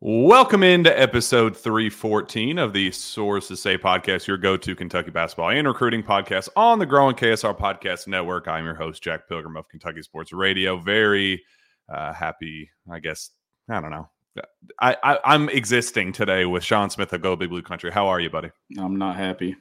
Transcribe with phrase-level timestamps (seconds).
[0.00, 5.66] Welcome into episode 314 of the Sources Say podcast, your go to Kentucky basketball and
[5.66, 8.46] recruiting podcast on the growing KSR Podcast Network.
[8.46, 10.78] I'm your host, Jack Pilgrim of Kentucky Sports Radio.
[10.78, 11.42] Very
[11.92, 13.30] uh, happy, I guess,
[13.68, 14.08] I don't know.
[14.80, 17.90] I, I, am existing today with Sean Smith of Go Big Blue Country.
[17.90, 18.52] How are you, buddy?
[18.78, 19.56] I'm not happy.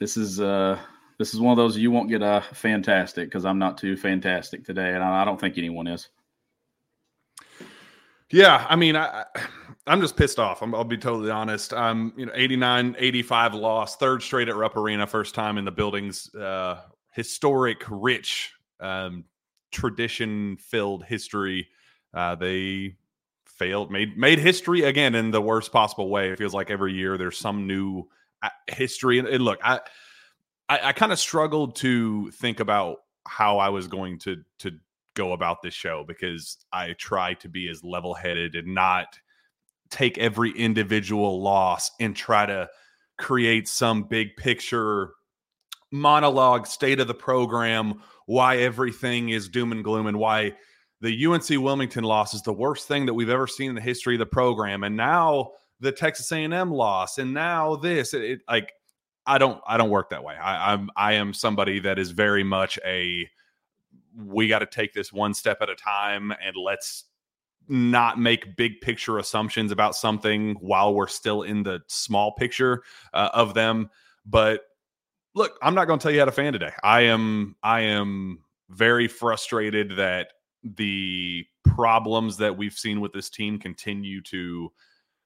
[0.00, 0.76] This is uh
[1.20, 4.64] this is one of those you won't get a fantastic because I'm not too fantastic
[4.64, 6.08] today, and I don't think anyone is.
[8.34, 9.24] Yeah, I mean, I,
[9.86, 10.60] I'm just pissed off.
[10.60, 11.72] i will be totally honest.
[11.72, 15.70] Um, you know, 89, 85 loss, third straight at Rupp Arena, first time in the
[15.70, 16.80] building's uh,
[17.12, 19.24] historic, rich, um,
[19.70, 21.68] tradition-filled history.
[22.12, 22.96] Uh, they
[23.46, 26.30] failed, made made history again in the worst possible way.
[26.30, 28.08] It feels like every year there's some new
[28.42, 29.20] uh, history.
[29.20, 29.78] And, and look, I
[30.68, 32.96] I, I kind of struggled to think about
[33.28, 34.72] how I was going to to
[35.14, 39.06] go about this show because I try to be as level headed and not
[39.90, 42.68] take every individual loss and try to
[43.18, 45.12] create some big picture
[45.92, 50.52] monologue state of the program why everything is doom and gloom and why
[51.00, 54.14] the UNC Wilmington loss is the worst thing that we've ever seen in the history
[54.14, 54.82] of the program.
[54.82, 58.72] And now the Texas A&M loss and now this it, it like
[59.26, 60.34] I don't I don't work that way.
[60.34, 63.28] I, I'm I am somebody that is very much a
[64.16, 67.04] we got to take this one step at a time and let's
[67.66, 72.82] not make big picture assumptions about something while we're still in the small picture
[73.14, 73.88] uh, of them.
[74.26, 74.62] But
[75.34, 76.72] look i'm not going to tell you how to fan today.
[76.82, 80.28] I am i am very frustrated that
[80.62, 84.72] the problems that we've seen with this team continue to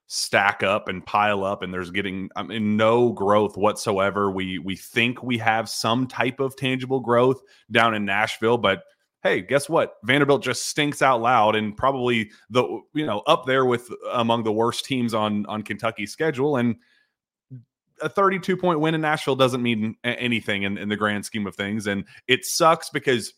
[0.08, 4.30] stack up and pile up and there's getting I mean no growth whatsoever.
[4.30, 8.82] We we think we have some type of tangible growth down in Nashville, but
[9.22, 9.96] hey, guess what?
[10.04, 12.64] Vanderbilt just stinks out loud and probably the
[12.94, 16.76] you know up there with among the worst teams on on Kentucky's schedule and
[18.00, 21.54] a 32 point win in Nashville doesn't mean anything in, in the grand scheme of
[21.54, 23.34] things and it sucks because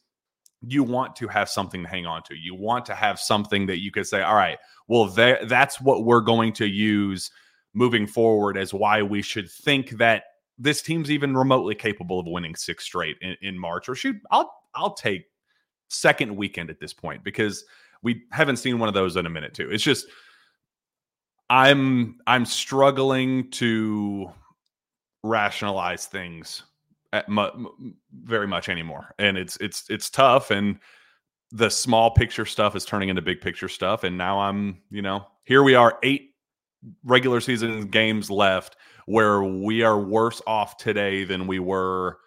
[0.66, 2.34] you want to have something to hang on to.
[2.34, 6.04] You want to have something that you could say, all right, well, that, that's what
[6.04, 7.31] we're going to use
[7.72, 10.25] moving forward as why we should think that
[10.59, 13.88] this team's even remotely capable of winning six straight in, in March.
[13.88, 15.25] Or shoot, I'll I'll take
[15.88, 17.65] second weekend at this point because
[18.03, 19.71] we haven't seen one of those in a minute too.
[19.71, 20.06] It's just
[21.48, 24.31] I'm I'm struggling to
[25.22, 26.62] rationalize things
[27.28, 27.69] mu-
[28.12, 30.50] very much anymore, and it's it's it's tough.
[30.50, 30.78] And
[31.53, 35.26] the small picture stuff is turning into big picture stuff, and now I'm you know
[35.44, 36.31] here we are eight
[37.04, 38.76] regular season games left
[39.06, 42.19] where we are worse off today than we were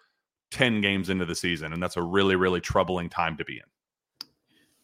[0.50, 4.28] 10 games into the season and that's a really really troubling time to be in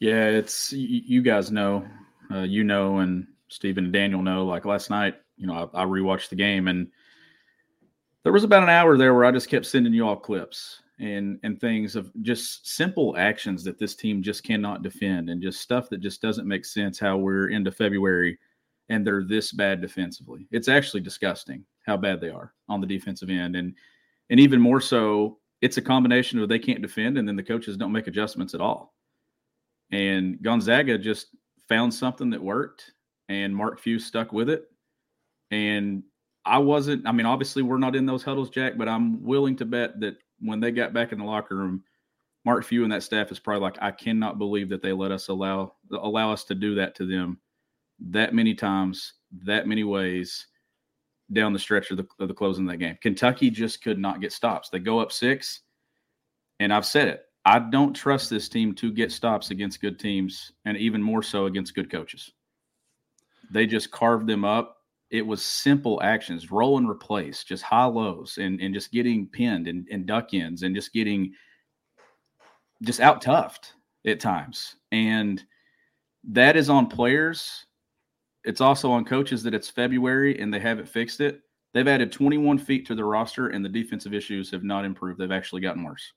[0.00, 1.86] yeah it's you guys know
[2.32, 5.84] uh, you know and stephen and daniel know like last night you know I, I
[5.84, 6.88] rewatched the game and
[8.24, 11.38] there was about an hour there where I just kept sending you all clips and
[11.42, 15.88] and things of just simple actions that this team just cannot defend and just stuff
[15.88, 18.38] that just doesn't make sense how we're into February
[18.90, 20.46] and they're this bad defensively.
[20.50, 23.74] It's actually disgusting how bad they are on the defensive end and
[24.28, 27.76] and even more so it's a combination of they can't defend and then the coaches
[27.76, 28.94] don't make adjustments at all.
[29.92, 31.28] And Gonzaga just
[31.68, 32.92] found something that worked
[33.28, 34.70] and Mark Few stuck with it
[35.50, 36.02] and
[36.50, 37.06] I wasn't.
[37.06, 40.16] I mean, obviously, we're not in those huddles, Jack, but I'm willing to bet that
[40.40, 41.84] when they got back in the locker room,
[42.44, 45.28] Mark Few and that staff is probably like, I cannot believe that they let us
[45.28, 47.38] allow allow us to do that to them
[48.00, 49.12] that many times,
[49.44, 50.48] that many ways
[51.32, 52.98] down the stretch of the, of the closing of that game.
[53.00, 54.70] Kentucky just could not get stops.
[54.70, 55.60] They go up six,
[56.58, 57.26] and I've said it.
[57.44, 61.46] I don't trust this team to get stops against good teams, and even more so
[61.46, 62.32] against good coaches.
[63.52, 64.78] They just carved them up
[65.10, 69.66] it was simple actions, roll and replace, just high lows and, and just getting pinned
[69.66, 71.32] and, and duck ins and just getting
[72.82, 73.72] just out toughed
[74.06, 74.76] at times.
[74.92, 75.42] And
[76.28, 77.66] that is on players.
[78.44, 81.40] It's also on coaches that it's February and they haven't fixed it.
[81.74, 85.18] They've added 21 feet to the roster and the defensive issues have not improved.
[85.18, 86.12] They've actually gotten worse.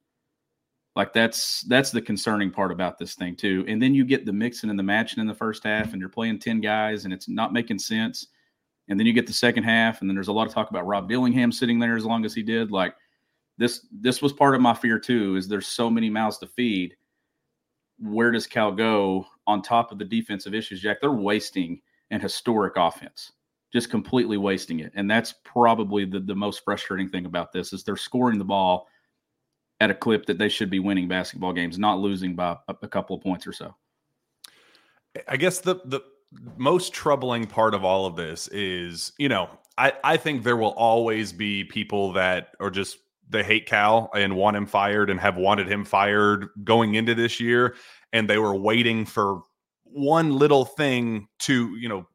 [0.95, 3.65] Like that's that's the concerning part about this thing too.
[3.67, 6.07] And then you get the mixing and the matching in the first half, and you're
[6.07, 8.27] playing 10 guys and it's not making sense
[8.93, 10.85] and then you get the second half, and then there's a lot of talk about
[10.85, 12.69] Rob Dillingham sitting there as long as he did.
[12.69, 12.93] Like
[13.57, 15.35] this, this was part of my fear too.
[15.35, 16.95] Is there's so many mouths to feed.
[17.97, 21.01] Where does Cal go on top of the defensive issues, Jack?
[21.01, 21.81] They're wasting
[22.11, 23.31] an historic offense,
[23.71, 27.83] just completely wasting it, and that's probably the the most frustrating thing about this is
[27.83, 28.87] they're scoring the ball
[29.79, 32.87] at a clip that they should be winning basketball games, not losing by a, a
[32.87, 33.75] couple of points or so.
[35.27, 36.01] I guess the the
[36.57, 40.73] most troubling part of all of this is, you know, I, I think there will
[40.73, 42.97] always be people that are just
[43.29, 47.39] they hate Cal and want him fired and have wanted him fired going into this
[47.39, 47.75] year.
[48.11, 49.41] And they were waiting for
[49.83, 52.07] one little thing to, you know,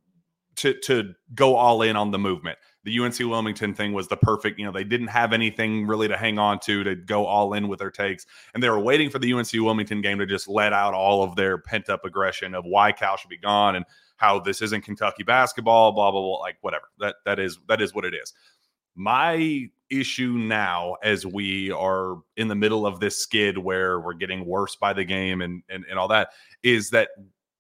[0.56, 2.58] to to go all in on the movement.
[2.84, 6.16] The UNC Wilmington thing was the perfect, you know, they didn't have anything really to
[6.16, 8.26] hang on to to go all in with their takes.
[8.54, 11.36] And they were waiting for the UNC Wilmington game to just let out all of
[11.36, 13.84] their pent up aggression of why Cal should be gone and
[14.18, 16.90] how this isn't Kentucky basketball, blah, blah, blah, like whatever.
[16.98, 18.34] That that is that is what it is.
[18.94, 24.44] My issue now, as we are in the middle of this skid where we're getting
[24.44, 26.30] worse by the game and and, and all that,
[26.62, 27.10] is that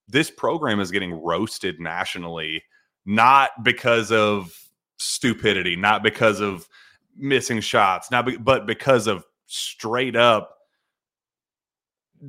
[0.08, 2.62] this program is getting roasted nationally,
[3.06, 4.52] not because of
[4.98, 6.68] stupidity, not because of
[7.16, 10.57] missing shots, not be, but because of straight up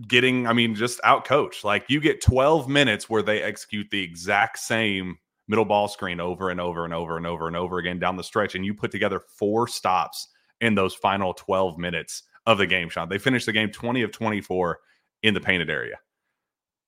[0.07, 1.63] getting, I mean, just out coached.
[1.63, 6.49] Like you get 12 minutes where they execute the exact same middle ball screen over
[6.49, 8.91] and over and over and over and over again down the stretch, and you put
[8.91, 10.29] together four stops
[10.61, 13.09] in those final 12 minutes of the game, Sean.
[13.09, 14.79] They finished the game 20 of 24
[15.23, 15.97] in the painted area.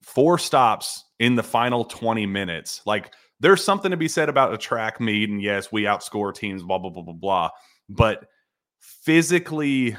[0.02, 2.82] Four stops in the final 20 minutes.
[2.86, 6.64] Like there's something to be said about a track meet, and yes, we outscore teams,
[6.64, 7.50] blah, blah, blah, blah, blah.
[7.90, 8.26] But
[8.80, 9.96] physically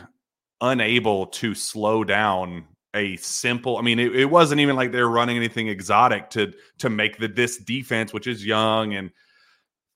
[0.60, 3.78] unable to slow down a simple.
[3.78, 7.18] I mean, it, it, wasn't even like they were running anything exotic to to make
[7.18, 9.10] the this defense, which is young and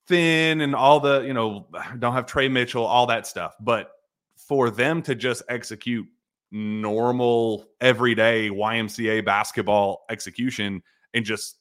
[0.06, 3.54] thin and all the you know don't have Tre Mitchell, all that stuff.
[3.60, 3.90] But
[4.36, 6.06] for them to just execute
[6.52, 10.82] normal everyday YMCA basketball execution
[11.12, 11.56] and just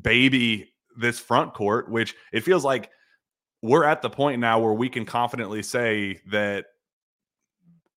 [0.00, 2.90] baby this front court, which it feels like
[3.62, 6.66] we're at the point now where we can confidently say that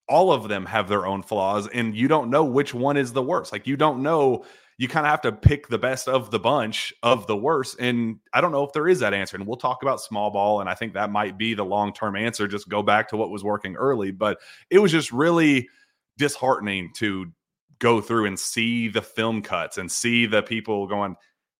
[0.09, 3.21] all of them have their own flaws and you don't know which one is the
[3.21, 3.51] worst.
[3.51, 4.43] Like you don't know,
[4.79, 7.77] you kind of have to pick the best of the bunch of the worst.
[7.79, 9.37] And I don't know if there is that answer.
[9.37, 10.61] And we'll talk about small ball.
[10.61, 12.47] And I think that might be the long term answer.
[12.47, 14.11] Just go back to what was working early.
[14.11, 14.39] But
[14.69, 15.69] it was just really
[16.17, 17.31] disheartening to
[17.79, 21.15] go through and see the film cuts and see the people going,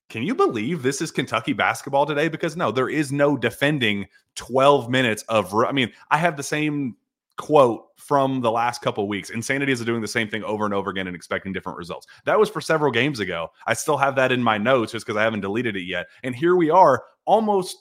[0.10, 2.30] can you believe this is Kentucky basketball today?
[2.30, 5.54] Because no, there is no defending 12 minutes of.
[5.54, 6.96] I mean, I have the same
[7.40, 9.30] quote from the last couple weeks.
[9.30, 12.06] Insanity is doing the same thing over and over again and expecting different results.
[12.26, 13.48] That was for several games ago.
[13.66, 16.08] I still have that in my notes just because I haven't deleted it yet.
[16.24, 17.78] And here we are, almost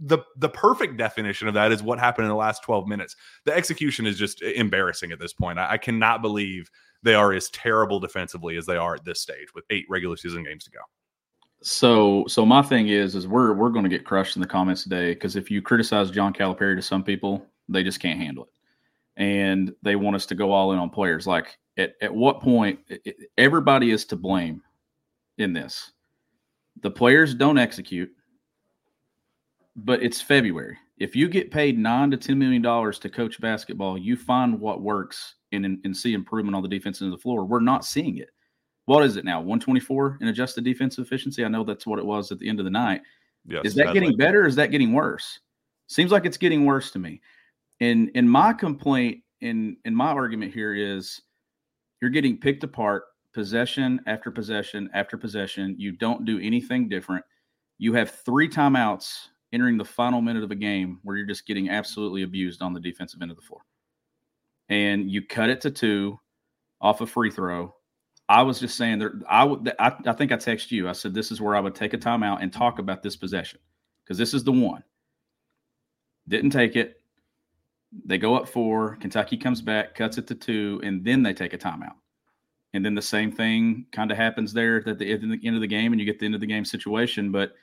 [0.00, 3.16] the the perfect definition of that is what happened in the last 12 minutes.
[3.46, 5.58] The execution is just embarrassing at this point.
[5.58, 6.68] I, I cannot believe
[7.02, 10.44] they are as terrible defensively as they are at this stage with eight regular season
[10.44, 10.80] games to go.
[11.62, 14.82] So, so my thing is, is we're we're going to get crushed in the comments
[14.82, 18.50] today because if you criticize John Calipari to some people, they just can't handle it.
[19.16, 21.26] And they want us to go all in on players.
[21.26, 24.62] Like, at, at what point, it, everybody is to blame
[25.38, 25.92] in this.
[26.82, 28.10] The players don't execute,
[29.76, 30.76] but it's February.
[30.98, 34.82] If you get paid nine to ten million dollars to coach basketball, you find what
[34.82, 37.44] works and, and see improvement on the defense end of the floor.
[37.44, 38.30] We're not seeing it.
[38.84, 39.38] What is it now?
[39.38, 41.44] 124 in adjusted defensive efficiency.
[41.44, 43.02] I know that's what it was at the end of the night.
[43.46, 44.46] Yes, is that getting better?
[44.46, 45.40] is that getting worse?
[45.86, 47.20] Seems like it's getting worse to me.
[47.80, 51.20] And and my complaint in in my argument here is
[52.00, 55.76] you're getting picked apart possession after possession after possession.
[55.78, 57.24] You don't do anything different.
[57.78, 61.70] You have three timeouts entering the final minute of a game where you're just getting
[61.70, 63.62] absolutely abused on the defensive end of the floor.
[64.68, 66.20] And you cut it to two
[66.80, 67.74] off a free throw.
[68.28, 69.14] I was just saying there.
[69.28, 69.72] I would.
[69.80, 70.88] I, I think I texted you.
[70.88, 73.58] I said this is where I would take a timeout and talk about this possession
[74.04, 74.84] because this is the one.
[76.28, 76.99] Didn't take it.
[78.04, 78.96] They go up four.
[78.96, 81.96] Kentucky comes back, cuts it to two, and then they take a timeout.
[82.72, 85.92] And then the same thing kind of happens there at the, end of the game,
[85.92, 87.32] and you get the end of the game situation.
[87.32, 87.54] But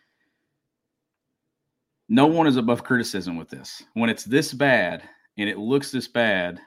[2.10, 3.84] no one is above criticism with this.
[3.94, 5.04] When it's this bad
[5.38, 6.60] and it looks this bad,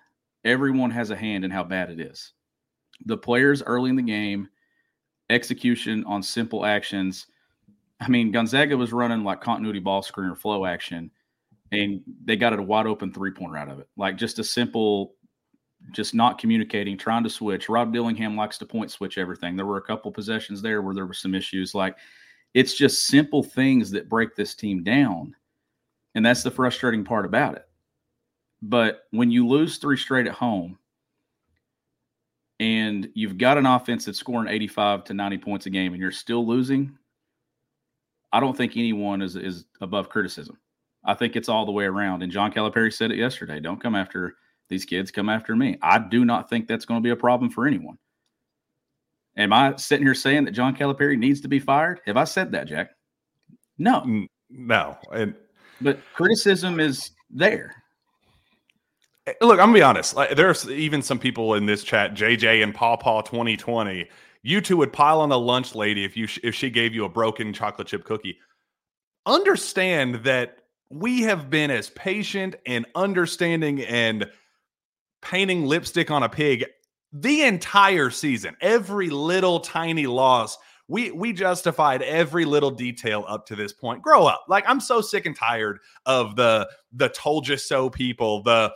[0.44, 2.32] everyone has a hand in how bad it is.
[3.04, 4.48] The players early in the game,
[5.28, 7.26] execution on simple actions.
[8.00, 11.10] I mean, Gonzaga was running like continuity ball screen or flow action
[11.72, 13.88] and they got it a wide open three pointer out of it.
[13.96, 15.14] Like just a simple,
[15.92, 17.68] just not communicating, trying to switch.
[17.68, 19.56] Rob Dillingham likes to point switch everything.
[19.56, 21.74] There were a couple possessions there where there were some issues.
[21.74, 21.96] Like
[22.54, 25.34] it's just simple things that break this team down.
[26.14, 27.66] And that's the frustrating part about it.
[28.62, 30.78] But when you lose three straight at home
[32.58, 36.10] and you've got an offense that's scoring 85 to 90 points a game and you're
[36.10, 36.98] still losing,
[38.32, 40.58] I don't think anyone is, is above criticism.
[41.04, 42.22] I think it's all the way around.
[42.22, 43.60] And John Calipari said it yesterday.
[43.60, 44.34] Don't come after
[44.68, 45.78] these kids, come after me.
[45.82, 47.98] I do not think that's going to be a problem for anyone.
[49.36, 52.00] Am I sitting here saying that John Calipari needs to be fired?
[52.06, 52.90] Have I said that, Jack?
[53.78, 54.26] No.
[54.48, 54.98] No.
[55.12, 55.34] And
[55.80, 57.74] but criticism is there.
[59.26, 60.14] Eh, look, I'm gonna be honest.
[60.14, 64.08] Like, there's even some people in this chat, JJ and Paw Paw 2020.
[64.42, 67.08] You two would pile on a lunch lady if you if she gave you a
[67.08, 68.38] broken chocolate chip cookie.
[69.26, 70.59] Understand that
[70.90, 74.28] we have been as patient and understanding and
[75.22, 76.64] painting lipstick on a pig
[77.12, 78.56] the entire season.
[78.60, 80.58] Every little tiny loss
[80.90, 84.02] we we justified every little detail up to this point.
[84.02, 84.44] Grow up.
[84.48, 88.74] Like I'm so sick and tired of the the told you so people, the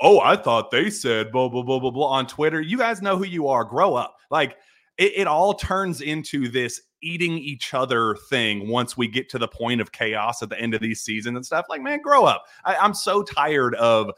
[0.00, 2.60] oh, I thought they said blah blah blah blah blah on Twitter.
[2.60, 3.64] You guys know who you are.
[3.64, 4.14] Grow up.
[4.30, 4.56] Like
[4.96, 9.48] it, it all turns into this eating each other thing once we get to the
[9.48, 11.66] point of chaos at the end of these seasons and stuff.
[11.68, 12.44] Like, man, grow up.
[12.64, 14.10] I, I'm so tired of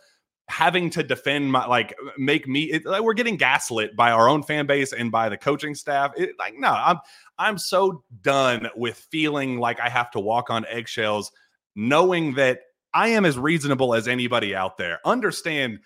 [0.49, 4.43] having to defend my like make me it, like we're getting gaslit by our own
[4.43, 6.97] fan base and by the coaching staff it, like no i'm
[7.39, 11.31] I'm so done with feeling like I have to walk on eggshells,
[11.77, 12.61] knowing that
[12.93, 14.99] I am as reasonable as anybody out there.
[15.05, 15.79] Understand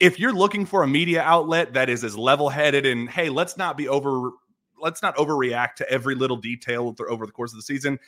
[0.00, 3.56] if you're looking for a media outlet that is as level headed and hey, let's
[3.56, 4.30] not be over,
[4.82, 7.98] let's not overreact to every little detail over the course of the season.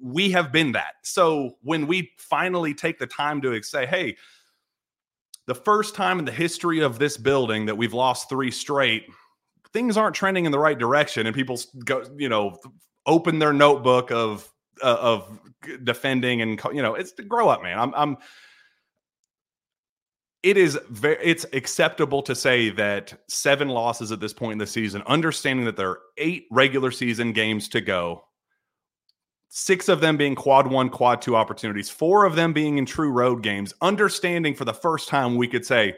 [0.00, 0.94] We have been that.
[1.02, 4.16] So when we finally take the time to say, hey,
[5.46, 9.06] the first time in the history of this building that we've lost three straight,
[9.74, 12.56] things aren't trending in the right direction and people go you know
[13.06, 14.50] open their notebook of
[14.82, 15.38] uh, of
[15.82, 18.16] defending and you know it's to grow up man i'm i'm
[20.44, 24.66] it is very it's acceptable to say that seven losses at this point in the
[24.66, 28.22] season understanding that there are eight regular season games to go
[29.48, 33.10] six of them being quad one quad two opportunities four of them being in true
[33.10, 35.96] road games understanding for the first time we could say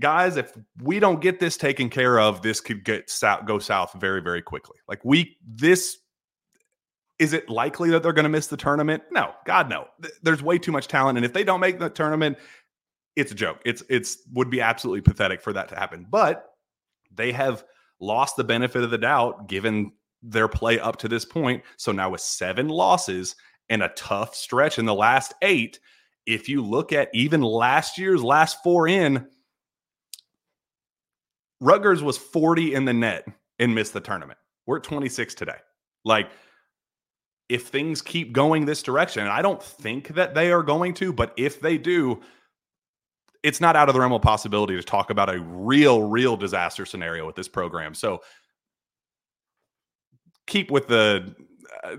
[0.00, 3.92] guys, if we don't get this taken care of, this could get south, go south
[3.94, 4.76] very, very quickly.
[4.88, 5.98] Like we, this
[7.20, 9.04] is it likely that they're going to miss the tournament?
[9.12, 9.86] No, God, no.
[10.22, 12.38] There's way too much talent, and if they don't make the tournament,
[13.16, 13.60] it's a joke.
[13.64, 16.06] It's it's would be absolutely pathetic for that to happen.
[16.08, 16.46] But
[17.14, 17.64] they have
[18.00, 19.92] lost the benefit of the doubt given
[20.22, 21.62] their play up to this point.
[21.76, 23.36] So now with seven losses
[23.68, 25.78] and a tough stretch in the last eight,
[26.26, 29.26] if you look at even last year's last four in,
[31.60, 33.26] Rutgers was 40 in the NET
[33.58, 34.38] and missed the tournament.
[34.66, 35.56] We're at 26 today.
[36.04, 36.30] Like,
[37.48, 41.12] if things keep going this direction, and I don't think that they are going to,
[41.12, 42.20] but if they do,
[43.44, 46.86] it's not out of the realm of possibility to talk about a real, real disaster
[46.86, 47.94] scenario with this program.
[47.94, 48.22] So
[50.46, 51.36] keep with the
[51.84, 51.96] uh,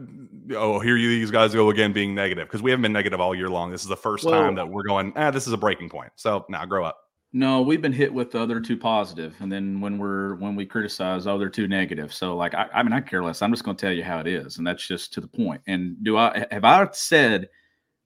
[0.55, 3.35] oh, here you these guys go again being negative because we haven't been negative all
[3.35, 3.69] year long.
[3.69, 6.11] This is the first well, time that we're going, ah, this is a breaking point.
[6.15, 6.97] So now grow up.
[7.31, 10.65] No, we've been hit with the other two positive, and then when we're when we
[10.65, 12.13] criticize, oh, they're too negative.
[12.13, 13.41] So, like, I, I mean, I care less.
[13.41, 15.61] I'm just going to tell you how it is, and that's just to the point.
[15.67, 17.49] And do I have I said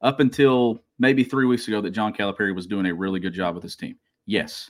[0.02, 3.56] up until maybe three weeks ago that John Calipari was doing a really good job
[3.56, 3.98] with his team?
[4.26, 4.70] Yes,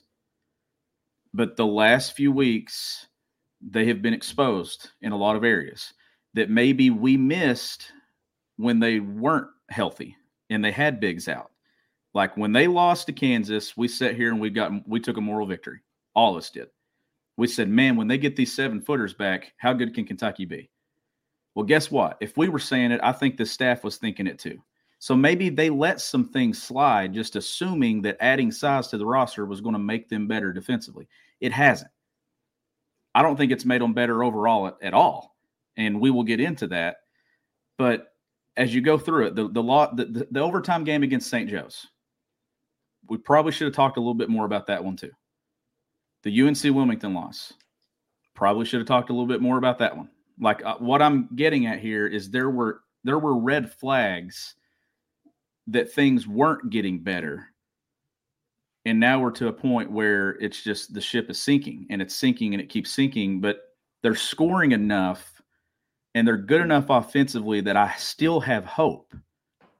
[1.33, 3.07] but the last few weeks
[3.61, 5.93] they have been exposed in a lot of areas
[6.33, 7.91] that maybe we missed
[8.55, 10.15] when they weren't healthy
[10.49, 11.51] and they had bigs out
[12.13, 15.21] like when they lost to Kansas, we sat here and we got we took a
[15.21, 15.79] moral victory.
[16.15, 16.67] All of us did.
[17.37, 20.69] We said, man, when they get these seven footers back, how good can Kentucky be?
[21.55, 22.17] Well, guess what?
[22.19, 24.61] If we were saying it, I think the staff was thinking it too.
[24.99, 29.45] So maybe they let some things slide, just assuming that adding size to the roster
[29.45, 31.07] was going to make them better defensively.
[31.39, 31.91] It hasn't.
[33.15, 35.37] I don't think it's made them better overall at, at all.
[35.77, 36.97] And we will get into that.
[37.77, 38.13] But
[38.57, 41.49] as you go through it, the the, law, the, the, the overtime game against St.
[41.49, 41.87] Joe's,
[43.07, 45.11] we probably should have talked a little bit more about that one too.
[46.23, 47.53] The UNC Wilmington loss,
[48.35, 50.09] probably should have talked a little bit more about that one.
[50.41, 54.55] Like uh, what I'm getting at here is there were there were red flags
[55.71, 57.47] that things weren't getting better.
[58.85, 62.15] And now we're to a point where it's just the ship is sinking and it's
[62.15, 63.59] sinking and it keeps sinking, but
[64.01, 65.41] they're scoring enough
[66.15, 69.13] and they're good enough offensively that I still have hope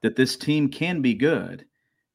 [0.02, 1.64] that this team can be good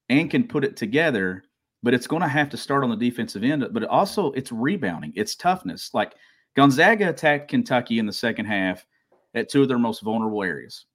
[0.10, 1.44] and can put it together,
[1.84, 3.68] but it's going to have to start on the defensive end.
[3.72, 5.94] But also, it's rebounding, it's toughness.
[5.94, 6.14] Like
[6.56, 8.86] Gonzaga attacked Kentucky in the second half
[9.34, 10.86] at two of their most vulnerable areas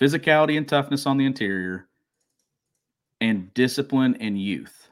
[0.00, 1.88] physicality and toughness on the interior,
[3.20, 4.88] and discipline and youth.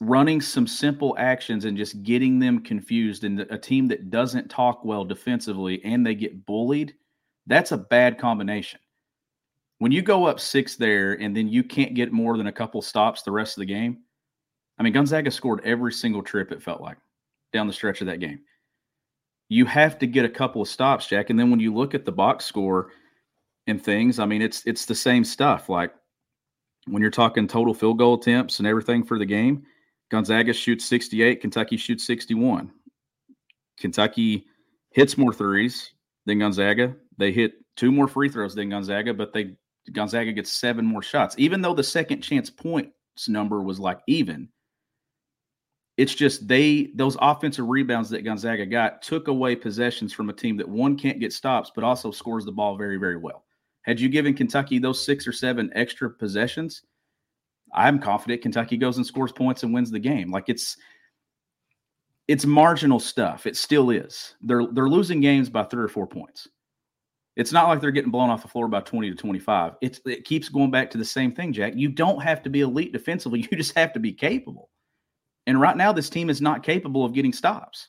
[0.00, 4.84] Running some simple actions and just getting them confused, and a team that doesn't talk
[4.84, 6.94] well defensively and they get bullied,
[7.46, 8.80] that's a bad combination
[9.80, 12.80] when you go up six there and then you can't get more than a couple
[12.82, 13.98] stops the rest of the game.
[14.78, 16.98] I mean, Gonzaga scored every single trip, it felt like.
[17.52, 18.40] down the stretch of that game.
[19.48, 21.30] You have to get a couple of stops, Jack.
[21.30, 22.90] And then when you look at the box score
[23.66, 25.68] and things, I mean, it's it's the same stuff.
[25.68, 25.92] Like
[26.86, 29.64] when you're talking total field goal attempts and everything for the game,
[30.10, 32.70] Gonzaga shoots 68, Kentucky shoots 61.
[33.78, 34.46] Kentucky
[34.90, 35.92] hits more threes
[36.26, 36.94] than Gonzaga.
[37.16, 39.56] They hit two more free throws than Gonzaga, but they
[39.92, 41.34] Gonzaga gets seven more shots.
[41.38, 44.48] Even though the second chance points number was like even,
[45.96, 50.56] it's just they those offensive rebounds that Gonzaga got took away possessions from a team
[50.56, 53.44] that one can't get stops, but also scores the ball very, very well.
[53.82, 56.82] Had you given Kentucky those six or seven extra possessions,
[57.74, 60.30] I'm confident Kentucky goes and scores points and wins the game.
[60.30, 60.76] Like it's
[62.28, 63.46] it's marginal stuff.
[63.46, 64.34] It still is.
[64.40, 66.48] They're they're losing games by three or four points.
[67.36, 69.74] It's not like they're getting blown off the floor by 20 to 25.
[69.80, 71.72] It's it keeps going back to the same thing, Jack.
[71.74, 73.40] You don't have to be elite defensively.
[73.50, 74.68] You just have to be capable.
[75.46, 77.88] And right now, this team is not capable of getting stops.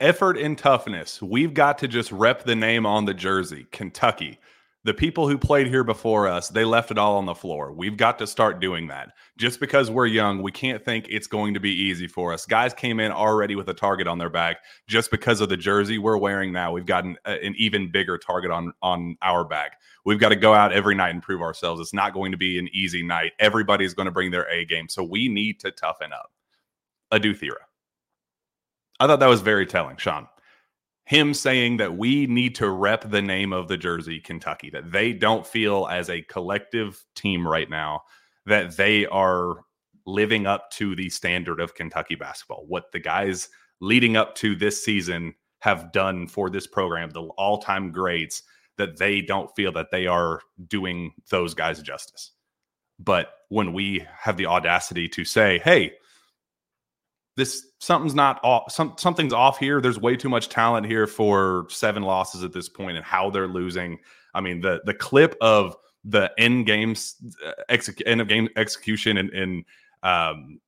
[0.00, 1.20] Effort and toughness.
[1.20, 4.38] We've got to just rep the name on the jersey, Kentucky.
[4.84, 7.72] The people who played here before us, they left it all on the floor.
[7.72, 9.10] We've got to start doing that.
[9.38, 12.46] Just because we're young, we can't think it's going to be easy for us.
[12.46, 15.98] Guys came in already with a target on their back just because of the jersey
[15.98, 16.70] we're wearing now.
[16.70, 19.80] We've got an, an even bigger target on on our back.
[20.04, 21.80] We've got to go out every night and prove ourselves.
[21.80, 23.32] It's not going to be an easy night.
[23.40, 26.30] Everybody's going to bring their A game, so we need to toughen up.
[27.10, 27.67] Adou Thiero.
[29.00, 30.26] I thought that was very telling, Sean.
[31.04, 35.12] Him saying that we need to rep the name of the jersey, Kentucky, that they
[35.12, 38.02] don't feel as a collective team right now
[38.44, 39.60] that they are
[40.06, 42.64] living up to the standard of Kentucky basketball.
[42.66, 43.48] What the guys
[43.80, 48.42] leading up to this season have done for this program, the all time grades,
[48.76, 52.32] that they don't feel that they are doing those guys justice.
[52.98, 55.92] But when we have the audacity to say, hey,
[57.36, 61.66] this something's not off some, something's off here there's way too much talent here for
[61.68, 63.98] seven losses at this point and how they're losing
[64.34, 69.16] i mean the the clip of the end games uh, exec- end of game execution
[69.16, 69.64] in, in
[70.02, 70.60] um,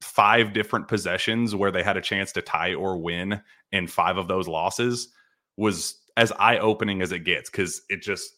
[0.00, 3.40] five different possessions where they had a chance to tie or win
[3.72, 5.08] and five of those losses
[5.56, 8.36] was as eye-opening as it gets because it just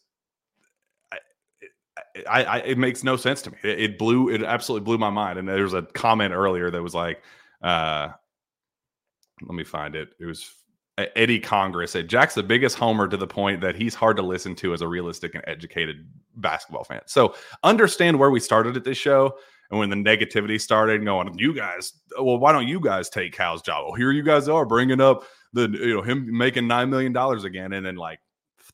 [2.29, 3.57] I, I, it makes no sense to me.
[3.63, 5.37] It, blew, it absolutely blew my mind.
[5.37, 7.21] And there was a comment earlier that was like,
[7.61, 8.09] uh,
[9.41, 10.09] let me find it.
[10.19, 10.53] It was
[11.15, 14.55] Eddie Congress said Jack's the biggest homer to the point that he's hard to listen
[14.55, 17.01] to as a realistic and educated basketball fan.
[17.05, 19.37] So understand where we started at this show
[19.69, 23.61] and when the negativity started going, you guys, well, why don't you guys take Cal's
[23.61, 23.85] job?
[23.85, 27.43] Well, here you guys are bringing up the you know him making nine million dollars
[27.43, 28.19] again, and then like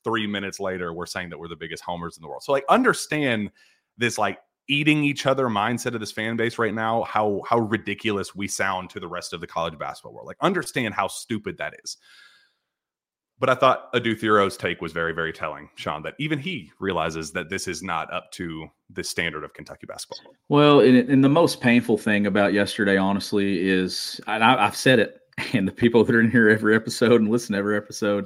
[0.04, 2.43] three minutes later, we're saying that we're the biggest homers in the world.
[2.43, 3.52] So like understand
[3.98, 8.34] this like eating each other mindset of this fan base right now how how ridiculous
[8.36, 11.73] we sound to the rest of the college basketball world like understand how stupid that
[11.84, 11.97] is
[13.38, 17.32] but I thought Adou Thiero's take was very, very telling, Sean, that even he realizes
[17.34, 20.34] that this is not up to the standard of Kentucky basketball.
[20.47, 25.19] Well, and, and the most painful thing about yesterday, honestly, is I, I've said it,
[25.54, 28.25] and the people that are in here every episode and listen to every episode,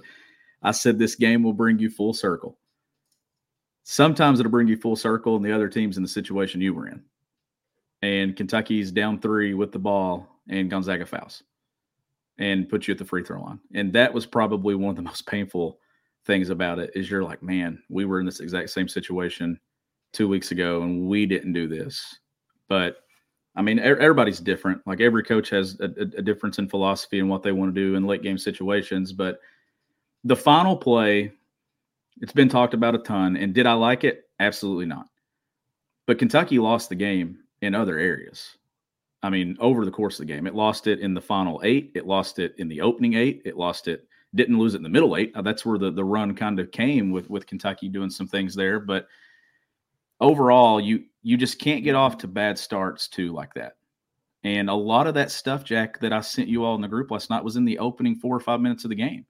[0.61, 2.59] I said this game will bring you full circle.
[3.91, 6.87] Sometimes it'll bring you full circle, and the other team's in the situation you were
[6.89, 7.01] in.
[8.03, 11.41] And Kentucky's down three with the ball, and Gonzaga fouls
[12.37, 13.59] and put you at the free throw line.
[13.73, 15.79] And that was probably one of the most painful
[16.27, 19.59] things about it is you're like, man, we were in this exact same situation
[20.13, 22.19] two weeks ago, and we didn't do this.
[22.67, 22.97] But
[23.55, 24.85] I mean, everybody's different.
[24.85, 27.95] Like every coach has a, a difference in philosophy and what they want to do
[27.95, 29.13] in late game situations.
[29.13, 29.39] But
[30.25, 31.33] the final play
[32.21, 33.37] it's been talked about a ton.
[33.37, 34.29] And did I like it?
[34.39, 35.07] Absolutely not.
[36.05, 38.57] But Kentucky lost the game in other areas.
[39.21, 41.91] I mean, over the course of the game, it lost it in the final eight.
[41.93, 43.41] It lost it in the opening eight.
[43.43, 45.33] It lost it, didn't lose it in the middle eight.
[45.35, 48.55] Uh, that's where the, the run kind of came with with Kentucky doing some things
[48.55, 48.79] there.
[48.79, 49.07] But
[50.21, 53.73] overall, you you just can't get off to bad starts too like that.
[54.43, 57.11] And a lot of that stuff, Jack, that I sent you all in the group
[57.11, 59.25] last night was in the opening four or five minutes of the game.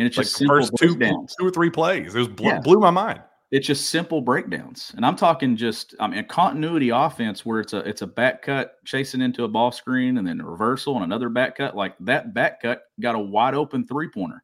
[0.00, 2.14] And it's just like first two, two or three plays.
[2.14, 2.60] It was blew, yeah.
[2.60, 3.20] blew my mind.
[3.50, 7.74] It's just simple breakdowns, and I'm talking just I mean a continuity offense where it's
[7.74, 11.04] a it's a back cut chasing into a ball screen and then a reversal and
[11.04, 11.76] another back cut.
[11.76, 14.42] Like that back cut got a wide open three pointer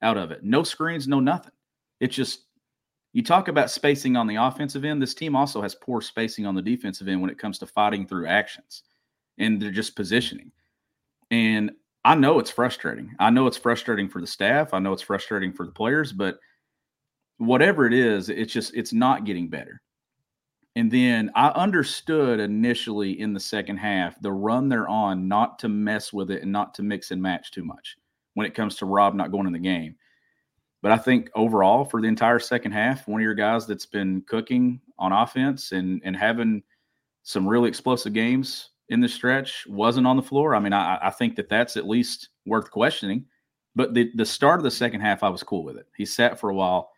[0.00, 0.44] out of it.
[0.44, 1.54] No screens, no nothing.
[1.98, 2.44] It's just
[3.14, 5.02] you talk about spacing on the offensive end.
[5.02, 8.06] This team also has poor spacing on the defensive end when it comes to fighting
[8.06, 8.84] through actions,
[9.38, 10.52] and they're just positioning.
[11.32, 11.72] And
[12.04, 13.14] I know it's frustrating.
[13.18, 14.74] I know it's frustrating for the staff.
[14.74, 16.38] I know it's frustrating for the players, but
[17.38, 19.80] whatever it is, it's just it's not getting better.
[20.76, 25.68] And then I understood initially in the second half the run they're on not to
[25.68, 27.96] mess with it and not to mix and match too much
[28.34, 29.94] when it comes to Rob not going in the game.
[30.82, 34.22] But I think overall for the entire second half, one of your guys that's been
[34.22, 36.62] cooking on offense and and having
[37.22, 40.54] some really explosive games in the stretch wasn't on the floor.
[40.54, 43.24] I mean, I, I think that that's at least worth questioning.
[43.74, 45.86] But the the start of the second half, I was cool with it.
[45.96, 46.90] He sat for a while,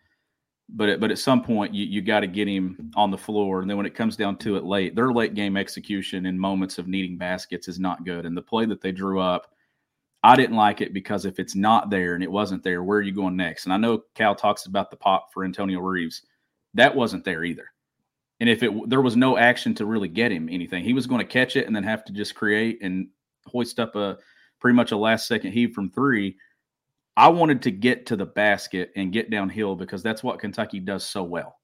[0.69, 3.61] but it, but at some point you you got to get him on the floor.
[3.61, 6.77] And then when it comes down to it late, their late game execution in moments
[6.77, 8.25] of needing baskets is not good.
[8.25, 9.47] And the play that they drew up
[10.23, 13.03] I didn't like it because if it's not there and it wasn't there, where are
[13.03, 13.65] you going next?
[13.65, 16.23] And I know Cal talks about the pop for Antonio Reeves.
[16.73, 17.71] That wasn't there either.
[18.39, 21.19] And if it there was no action to really get him anything, he was going
[21.19, 23.07] to catch it and then have to just create and
[23.45, 24.17] hoist up a
[24.59, 26.37] pretty much a last second heave from three.
[27.15, 31.03] I wanted to get to the basket and get downhill because that's what Kentucky does
[31.03, 31.57] so well.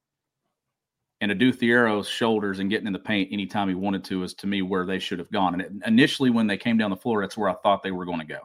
[1.22, 4.48] And Adou Thiero's shoulders and getting in the paint anytime he wanted to is to
[4.48, 5.54] me where they should have gone.
[5.54, 8.04] And it, initially, when they came down the floor, that's where I thought they were
[8.04, 8.40] going to go.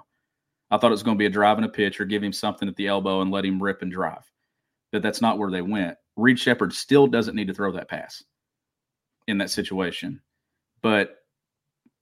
[0.71, 2.33] I thought it was going to be a drive and a pitch or give him
[2.33, 4.31] something at the elbow and let him rip and drive.
[4.93, 5.97] But that's not where they went.
[6.19, 8.23] Reed Sheppard still doesn't need to throw that pass
[9.29, 10.21] in that situation.
[10.83, 11.17] But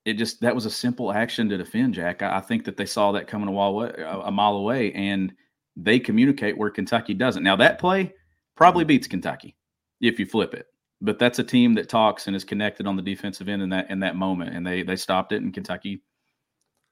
[0.04, 2.22] it just that was a simple action to defend, Jack.
[2.22, 5.32] I, I think that they saw that coming a while away, a mile away, and
[5.76, 7.42] they communicate where Kentucky doesn't.
[7.42, 8.14] Now that play
[8.56, 9.56] probably beats Kentucky
[10.00, 10.66] if you flip it.
[11.02, 13.90] But that's a team that talks and is connected on the defensive end in that
[13.90, 16.02] in that moment, and they they stopped it, and Kentucky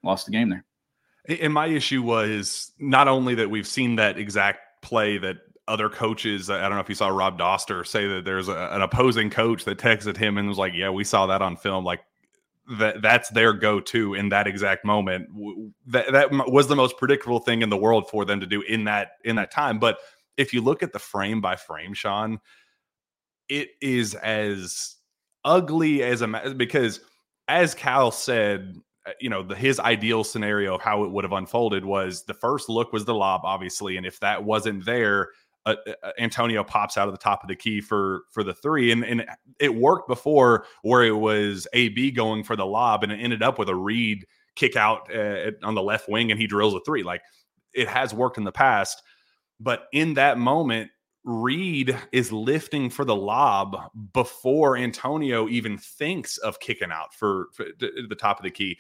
[0.02, 0.64] lost the game there.
[1.40, 6.50] And my issue was not only that we've seen that exact play that other coaches,
[6.50, 9.64] I don't know if you saw Rob Dauster say that there's a, an opposing coach
[9.64, 12.00] that texted him and was like, "Yeah, we saw that on film." Like
[12.78, 15.28] that that's their go-to in that exact moment.
[15.86, 18.84] That that was the most predictable thing in the world for them to do in
[18.84, 19.78] that in that time.
[19.78, 19.98] But
[20.36, 22.40] if you look at the frame by frame, Sean,
[23.48, 24.96] it is as
[25.44, 27.00] ugly as a because
[27.48, 31.32] as Cal said, uh, you know, the, his ideal scenario of how it would have
[31.32, 35.28] unfolded was the first look was the lob, obviously, and if that wasn't there,
[35.66, 35.76] uh,
[36.18, 39.24] Antonio pops out of the top of the key for for the three, and and
[39.58, 43.58] it worked before where it was AB going for the lob, and it ended up
[43.58, 47.02] with a Reed kick out uh, on the left wing, and he drills a three.
[47.02, 47.22] Like
[47.72, 49.02] it has worked in the past,
[49.58, 50.90] but in that moment,
[51.24, 57.64] Reed is lifting for the lob before Antonio even thinks of kicking out for, for
[57.78, 58.78] the top of the key.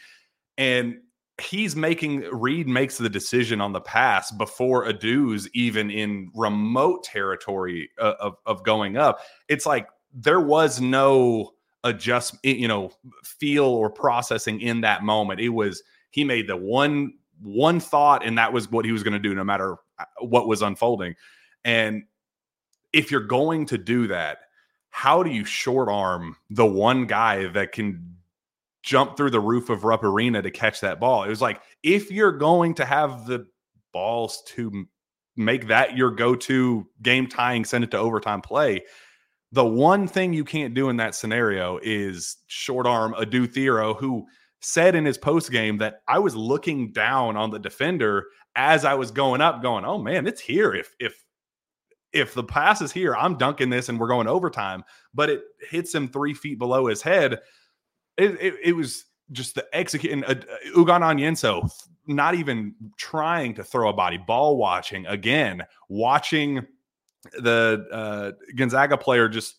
[0.58, 0.98] And
[1.40, 7.90] he's making Reed makes the decision on the pass before Adou's even in remote territory
[7.98, 9.20] of, of, of going up.
[9.48, 11.50] It's like there was no
[11.82, 12.92] adjustment, you know,
[13.24, 15.40] feel or processing in that moment.
[15.40, 19.12] It was he made the one one thought, and that was what he was going
[19.12, 21.14] to do, no matter uh, what was unfolding.
[21.64, 22.04] And
[22.92, 24.38] if you're going to do that,
[24.90, 28.16] how do you short arm the one guy that can
[28.84, 31.24] jump through the roof of Rupp Arena to catch that ball?
[31.24, 33.46] It was like if you're going to have the
[33.92, 34.86] balls to
[35.36, 38.84] make that your go-to game tying, send it to overtime play.
[39.52, 44.26] The one thing you can't do in that scenario is short arm Adou Thiero, who
[44.60, 48.94] said in his post game that I was looking down on the defender as I
[48.94, 51.24] was going up, going, "Oh man, it's here." If if
[52.12, 54.84] if the pass is here, I'm dunking this and we're going overtime.
[55.12, 57.40] But it hits him three feet below his head.
[58.16, 60.34] It, it, it was just the executing uh,
[60.76, 61.68] Ugonna Onyenso
[62.06, 66.66] not even trying to throw a body, ball watching again, watching
[67.38, 69.56] the uh, Gonzaga player just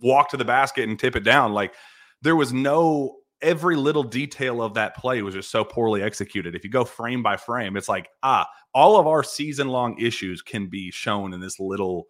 [0.00, 1.52] walk to the basket and tip it down.
[1.52, 1.74] Like
[2.22, 6.54] there was no every little detail of that play was just so poorly executed.
[6.54, 10.40] If you go frame by frame, it's like, ah, all of our season long issues
[10.40, 12.06] can be shown in this little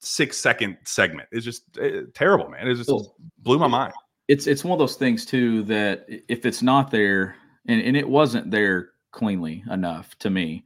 [0.00, 1.28] six second segment.
[1.32, 2.68] It's just it, eh, terrible, man.
[2.68, 2.92] It just
[3.38, 3.94] blew my mind.
[4.32, 8.08] It's it's one of those things too that if it's not there and, and it
[8.08, 10.64] wasn't there cleanly enough to me,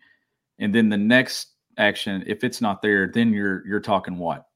[0.59, 4.47] and then the next action, if it's not there, then you're you're talking what?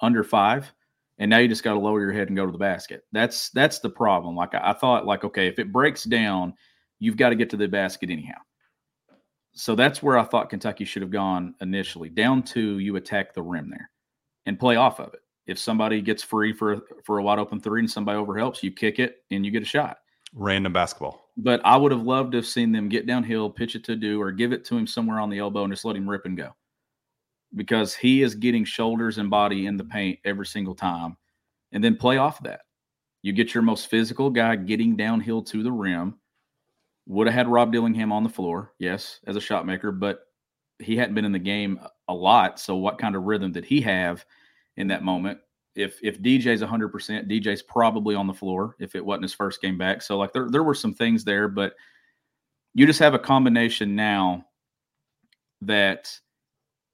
[0.00, 0.72] Under five?
[1.18, 3.04] and now you just got to lower your head and go to the basket.
[3.12, 4.36] That's that's the problem.
[4.36, 6.54] Like I, I thought, like okay, if it breaks down,
[6.98, 8.38] you've got to get to the basket anyhow.
[9.52, 12.08] So that's where I thought Kentucky should have gone initially.
[12.08, 13.90] Down two, you attack the rim there
[14.46, 15.20] and play off of it.
[15.48, 19.00] If somebody gets free for for a wide open three and somebody overhelps, you kick
[19.00, 19.98] it and you get a shot.
[20.34, 21.24] Random basketball.
[21.36, 24.20] But I would have loved to have seen them get downhill, pitch it to do,
[24.20, 26.36] or give it to him somewhere on the elbow and just let him rip and
[26.36, 26.54] go
[27.54, 31.16] because he is getting shoulders and body in the paint every single time
[31.72, 32.60] and then play off of that.
[33.22, 36.18] You get your most physical guy getting downhill to the rim.
[37.06, 40.26] Would have had Rob Dillingham on the floor, yes, as a shot maker, but
[40.78, 42.60] he hadn't been in the game a lot.
[42.60, 44.24] So, what kind of rhythm did he have
[44.78, 45.38] in that moment?
[45.78, 46.90] if if DJ's 100%,
[47.30, 50.02] DJ's probably on the floor if it wasn't his first game back.
[50.02, 51.74] So like there there were some things there, but
[52.74, 54.44] you just have a combination now
[55.62, 56.12] that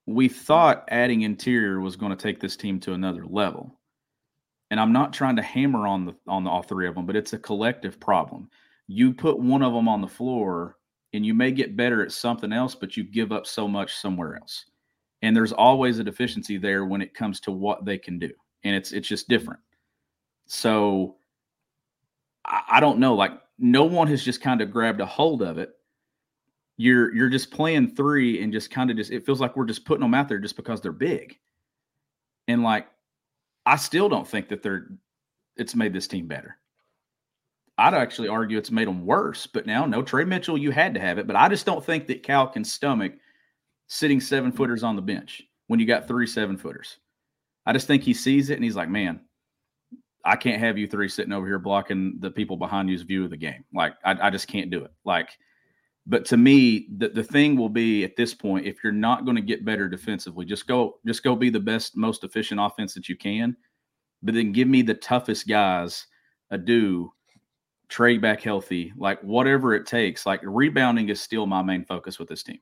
[0.07, 3.75] we thought adding interior was going to take this team to another level.
[4.71, 7.17] And I'm not trying to hammer on the on the, all three of them, but
[7.17, 8.51] it's a collective problem.
[8.87, 10.77] You put one of them on the floor
[11.15, 14.37] and you may get better at something else, but you give up so much somewhere
[14.37, 14.67] else.
[15.25, 18.31] And there's always a deficiency there when it comes to what they can do.
[18.63, 19.61] And it's it's just different.
[20.47, 21.17] So
[22.45, 23.15] I, I don't know.
[23.15, 25.75] Like no one has just kind of grabbed a hold of it
[26.77, 29.85] you're you're just playing three and just kind of just it feels like we're just
[29.85, 31.39] putting them out there just because they're big.
[32.49, 32.89] And like
[33.67, 34.89] I still don't think that they're
[35.57, 36.57] it's made this team better.
[37.79, 41.01] I'd actually argue it's made them worse, but now no Tre Mitchell, you had to
[41.01, 41.27] have it.
[41.27, 43.13] But I just don't think that Cal can stomach
[43.95, 44.57] sitting seven hmm.
[44.57, 46.99] footers on the bench when you got three seven footers.
[47.65, 49.21] I just think he sees it and he's like, man,
[50.25, 53.31] I can't have you three sitting over here blocking the people behind you's view of
[53.31, 53.65] the game.
[53.73, 54.93] Like, I, I just can't do it.
[55.05, 55.31] Like,
[56.07, 59.37] but to me, the, the thing will be at this point, if you're not going
[59.37, 63.09] to get better defensively, just go just go be the best, most efficient offense that
[63.09, 63.57] you can.
[64.23, 66.07] But then give me the toughest guys,
[66.51, 67.11] Adou,
[67.89, 70.27] trade back healthy, like whatever it takes.
[70.27, 72.59] Like rebounding is still my main focus with this team.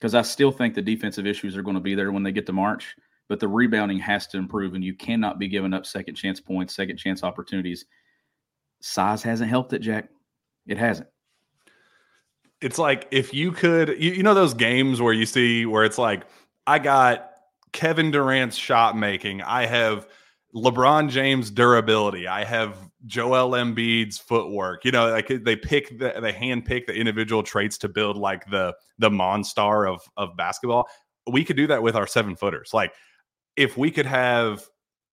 [0.00, 2.46] Because I still think the defensive issues are going to be there when they get
[2.46, 2.96] to March,
[3.28, 6.74] but the rebounding has to improve, and you cannot be giving up second chance points,
[6.74, 7.84] second chance opportunities.
[8.80, 10.08] Size hasn't helped it, Jack.
[10.66, 11.08] It hasn't
[12.60, 15.98] it's like if you could, you, you know, those games where you see where it's
[15.98, 16.24] like,
[16.66, 17.30] I got
[17.72, 20.06] Kevin Durant's shot making, I have
[20.54, 24.84] LeBron James durability, I have Joel Embiid's footwork.
[24.84, 28.48] You know, like they pick the they hand pick the individual traits to build like
[28.50, 30.88] the the monstar of of basketball.
[31.30, 32.70] We could do that with our seven footers.
[32.72, 32.92] Like
[33.56, 34.66] if we could have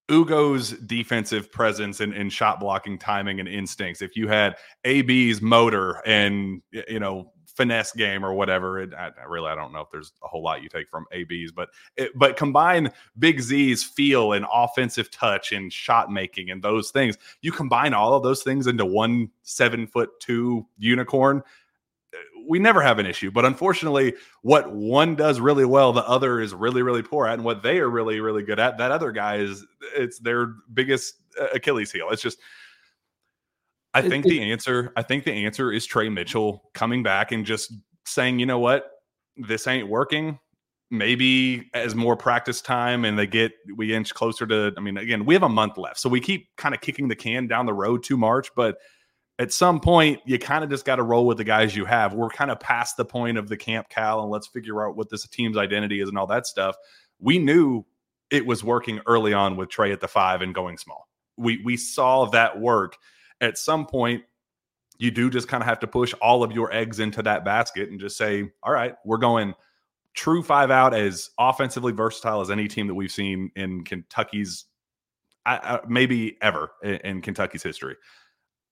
[0.10, 6.02] Ugo's defensive presence and, and shot blocking timing and instincts, if you had AB's motor
[6.06, 8.80] and you know finesse game or whatever.
[8.80, 11.52] It, I, really, I don't know if there's a whole lot you take from ABs,
[11.52, 16.92] but it, but combine Big Z's feel and offensive touch and shot making and those
[16.92, 17.18] things.
[17.42, 21.42] You combine all of those things into one seven foot two unicorn.
[22.48, 26.54] We never have an issue, but unfortunately, what one does really well, the other is
[26.54, 29.38] really, really poor at, and what they are really, really good at, that other guy
[29.38, 29.66] is
[29.96, 32.08] it's their biggest uh, Achilles heel.
[32.12, 32.40] It's just
[33.98, 37.74] I think the answer, I think the answer is Tre Mitchell coming back and just
[38.06, 38.90] saying, you know what,
[39.36, 40.40] this ain't working.
[40.90, 44.74] Maybe as more practice time and they get we inch closer to.
[44.78, 47.16] I mean, again, we have a month left, so we keep kind of kicking the
[47.16, 48.50] can down the road to March.
[48.56, 48.78] But
[49.38, 52.14] at some point, you kind of just got to roll with the guys you have.
[52.14, 55.10] We're kind of past the point of the Camp Cal and let's figure out what
[55.10, 56.78] this team's identity is and all that stuff.
[57.20, 57.86] We knew
[58.32, 61.10] it was working early on with Tre at the five and going small.
[61.36, 62.98] We we saw that work
[63.42, 64.24] at some point,
[64.98, 67.90] you do just kind of have to push all of your eggs into that basket
[67.90, 69.54] and just say, all right, we're going
[70.14, 74.66] true five out as offensively versatile as any team that we've seen in Kentucky's
[75.88, 77.96] maybe ever in, Kentucky's history.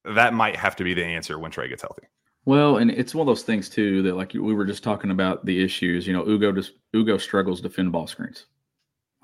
[0.04, 2.04] That might have to be the answer when Tre gets healthy.
[2.46, 5.46] Well, and it's one of those things too that like we were just talking about
[5.46, 6.06] the issues.
[6.06, 8.46] You know, Ugo just Ugo struggles to defend ball screens,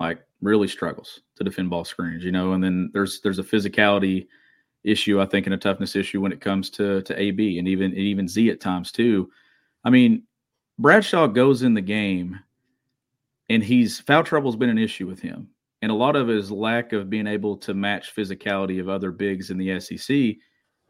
[0.00, 2.24] like really struggles to defend ball screens.
[2.24, 4.26] You know, and then there's there's a physicality
[4.84, 7.92] issue, I think, and a toughness issue when it comes to to AB and even
[7.92, 9.30] and even Z at times too.
[9.84, 10.24] I mean,
[10.78, 12.38] Bradshaw goes in the game,
[13.48, 15.48] and he's foul trouble's been an issue with him,
[15.82, 19.50] and a lot of his lack of being able to match physicality of other bigs
[19.50, 20.36] in the SEC.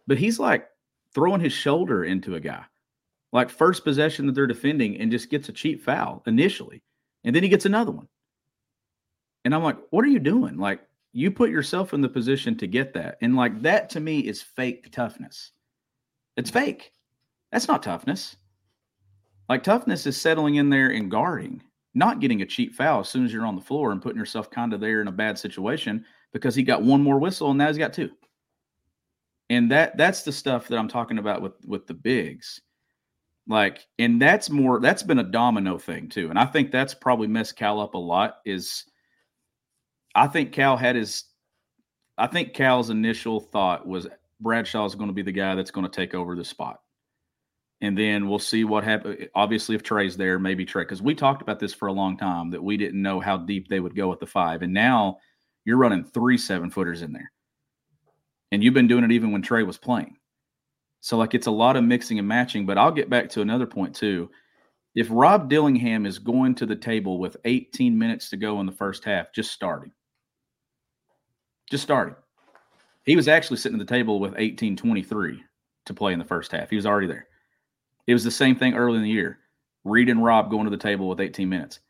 [0.07, 0.69] But he's like
[1.15, 2.65] throwing his shoulder into a guy,
[3.33, 6.83] like first possession that they're defending, and just gets a cheap foul initially,
[7.25, 8.09] and then he gets another one.
[9.45, 10.57] And I'm like, what are you doing?
[10.57, 10.81] Like,
[11.13, 13.19] you put yourself in the position to get that.
[13.21, 15.53] And like that to me is fake toughness.
[16.37, 16.55] It's mm.
[16.55, 16.93] fake.
[17.51, 18.37] That's not toughness.
[19.49, 21.63] Like toughness is settling in there and guarding,
[21.95, 24.51] not getting a cheap foul as soon as you're on the floor and putting yourself
[24.51, 27.67] kind of there in a bad situation because he got one more whistle and now
[27.67, 28.11] he's got two.
[29.51, 32.63] And that that's the stuff that I'm talking about with with the bigs.
[33.47, 36.31] Like, and that's more that's been a domino thing too.
[36.31, 38.85] And I think that's probably messed Cal up a lot is
[40.15, 41.25] I think Cal had his.
[42.19, 44.07] I think Cal's initial thought was
[44.41, 46.81] Bradshaw is going to be the guy that's going to take over the spot,
[47.81, 49.29] and then we'll see what happens.
[49.35, 52.51] Obviously, if Tre's there, maybe Tre, because we talked about this for a long time
[52.51, 55.19] that we didn't know how deep they would go at the five, and now
[55.65, 57.33] you're running three seven footers in there,
[58.51, 60.17] and you've been doing it even when Tre was playing.
[61.03, 62.65] So like it's a lot of mixing and matching.
[62.65, 64.31] But I'll get back to another point too.
[64.95, 68.73] If Rob Dillingham is going to the table with 18 minutes to go in the
[68.73, 69.91] first half, just starting
[71.73, 72.15] Just starting.
[73.07, 75.43] He was actually sitting at the table with 1823
[75.87, 76.69] to play in the first half.
[76.69, 77.29] He was already there.
[78.07, 79.39] It was the same thing early in the year.
[79.83, 81.81] Reed and Rob going to the table with 18 minutes.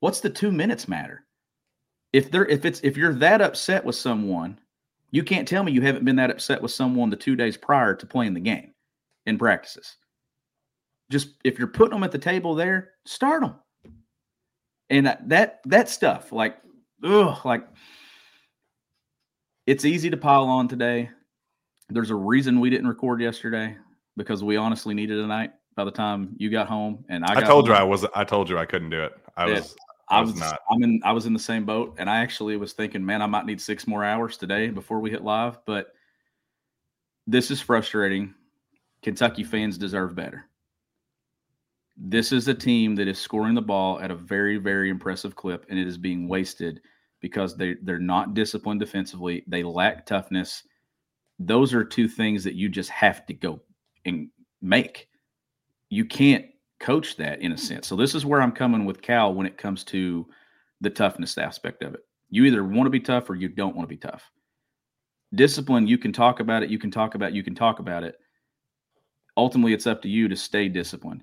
[0.00, 1.26] What's the two minutes matter?
[2.12, 4.58] If they're if it's if you're that upset with someone,
[5.12, 7.94] you can't tell me you haven't been that upset with someone the two days prior
[7.94, 8.74] to playing the game
[9.26, 9.96] in practices.
[11.08, 13.54] Just if you're putting them at the table there, start them.
[14.88, 16.56] And that that, that stuff, like,
[17.04, 17.64] ugh, like
[19.70, 21.08] it's easy to pile on today.
[21.90, 23.76] There's a reason we didn't record yesterday
[24.16, 27.40] because we honestly needed a night by the time you got home and I, I
[27.42, 27.76] told home.
[27.76, 29.12] you I was I told you I couldn't do it.
[29.36, 29.76] I was
[30.08, 30.58] I was, not.
[30.68, 31.00] I'm in.
[31.04, 33.60] I was in the same boat, and I actually was thinking, man, I might need
[33.60, 35.64] six more hours today before we hit live.
[35.66, 35.92] But
[37.28, 38.34] this is frustrating.
[39.02, 40.46] Kentucky fans deserve better.
[41.96, 45.64] This is a team that is scoring the ball at a very, very impressive clip,
[45.68, 46.80] and it is being wasted
[47.20, 49.44] because they they're not disciplined defensively.
[49.46, 50.62] They lack toughness.
[51.38, 53.60] Those are two things that you just have to go
[54.04, 54.28] and
[54.60, 55.08] make.
[55.88, 56.46] You can't
[56.80, 57.60] coach that in a hmm.
[57.60, 57.86] sense.
[57.86, 60.26] So this is where I'm coming with Cal when it comes to
[60.80, 62.00] the toughness aspect of it.
[62.30, 64.30] You either want to be tough or you don't want to be tough.
[65.34, 68.02] Discipline, you can talk about it, you can talk about it, you can talk about
[68.02, 68.16] it.
[69.36, 71.22] Ultimately, it's up to you to stay disciplined.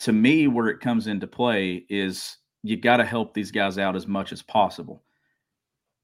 [0.00, 3.96] To me, where it comes into play is you got to help these guys out
[3.96, 5.02] as much as possible.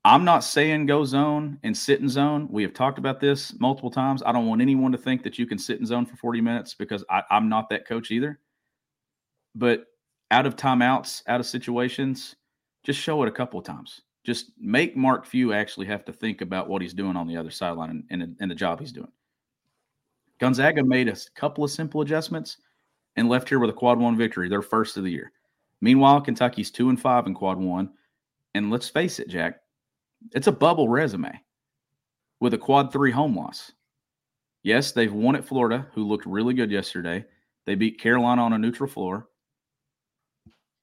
[0.05, 2.49] I'm not saying go zone and sit in zone.
[2.51, 4.23] We have talked about this multiple times.
[4.25, 6.75] I don't want anyone to think that you can sit in zone for 40 minutes
[6.75, 8.39] because I, am not that coach either.
[9.55, 9.87] But
[10.31, 12.37] out of timeouts, out of situations,
[12.85, 14.03] just show it a couple of times.
[14.25, 17.51] Just make Mark Few actually have to think about what he's doing on the other
[17.51, 19.11] sideline and, and, and the job he's doing.
[20.39, 22.59] Gonzaga made a couple of simple adjustments
[23.17, 25.33] and left here with a quad one victory, their first of the year.
[25.81, 27.91] Meanwhile, Kentucky's two and five in quad one.
[28.55, 29.61] And let's face it, Jack,
[30.33, 31.41] it's a bubble resume
[32.41, 33.73] with a quad three home loss.
[34.63, 37.25] Yes, they've won at Florida, who looked really good yesterday.
[37.65, 39.29] They beat Carolina on a neutral floor.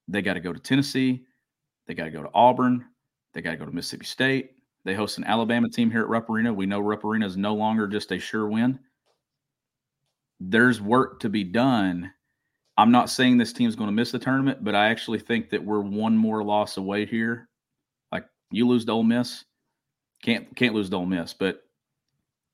[0.08, 1.26] They got to go to Tennessee.
[1.88, 2.86] They got to go to Auburn.
[3.34, 4.52] They got to go to Mississippi State.
[4.86, 6.54] They host an Alabama team here at Rupp Arena.
[6.54, 8.80] We know Rupp Arena is no longer just a sure win.
[10.40, 12.12] There's work to be done.
[12.78, 15.64] I'm not saying this team's going to miss the tournament, but I actually think that
[15.64, 17.50] we're one more loss away here.
[18.52, 19.46] You lose to Ole Miss,
[20.24, 21.64] can't can't lose to Ole Miss, but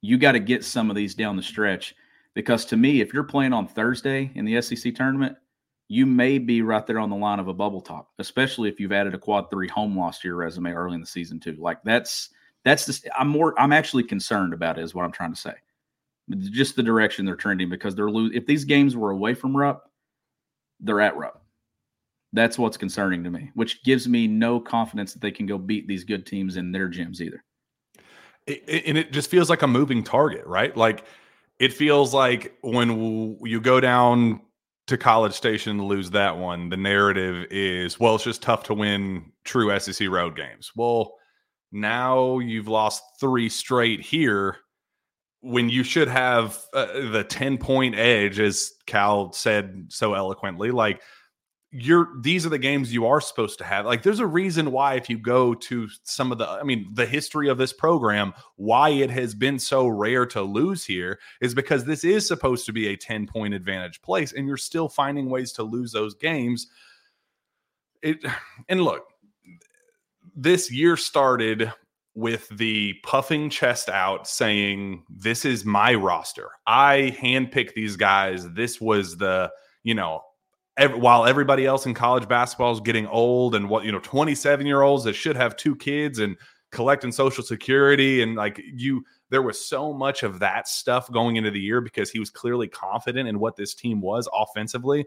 [0.01, 1.95] you got to get some of these down the stretch
[2.33, 5.37] because to me, if you're playing on Thursday in the SEC tournament,
[5.87, 8.93] you may be right there on the line of a bubble top, especially if you've
[8.93, 11.57] added a quad three home loss to your resume early in the season too.
[11.59, 12.29] Like that's
[12.63, 15.53] that's the I'm more I'm actually concerned about it is what I'm trying to say.
[16.39, 18.37] Just the direction they're trending because they're losing.
[18.37, 19.91] If these games were away from Rupp,
[20.79, 21.40] they're at Rupp.
[22.33, 25.87] That's what's concerning to me, which gives me no confidence that they can go beat
[25.87, 27.43] these good teams in their gyms either.
[28.47, 30.75] It, and it just feels like a moving target, right?
[30.75, 31.05] Like
[31.59, 34.41] it feels like when you go down
[34.87, 38.73] to College Station to lose that one, the narrative is, well, it's just tough to
[38.73, 40.71] win true SEC road games.
[40.75, 41.13] Well,
[41.71, 44.57] now you've lost three straight here
[45.41, 50.71] when you should have uh, the 10 point edge, as Cal said so eloquently.
[50.71, 51.01] Like,
[51.71, 53.85] you're these are the games you are supposed to have.
[53.85, 57.05] Like there's a reason why if you go to some of the I mean the
[57.05, 61.85] history of this program, why it has been so rare to lose here is because
[61.85, 65.53] this is supposed to be a 10 point advantage place and you're still finding ways
[65.53, 66.67] to lose those games.
[68.01, 68.19] It
[68.67, 69.05] and look,
[70.35, 71.71] this year started
[72.13, 76.49] with the puffing chest out saying this is my roster.
[76.67, 78.49] I handpicked these guys.
[78.51, 79.49] This was the,
[79.83, 80.21] you know,
[80.77, 84.65] every, while everybody else in college basketball is getting old and what you know 27
[84.65, 86.37] year olds that should have two kids and
[86.71, 91.51] collecting social security and like you there was so much of that stuff going into
[91.51, 95.05] the year because he was clearly confident in what this team was offensively.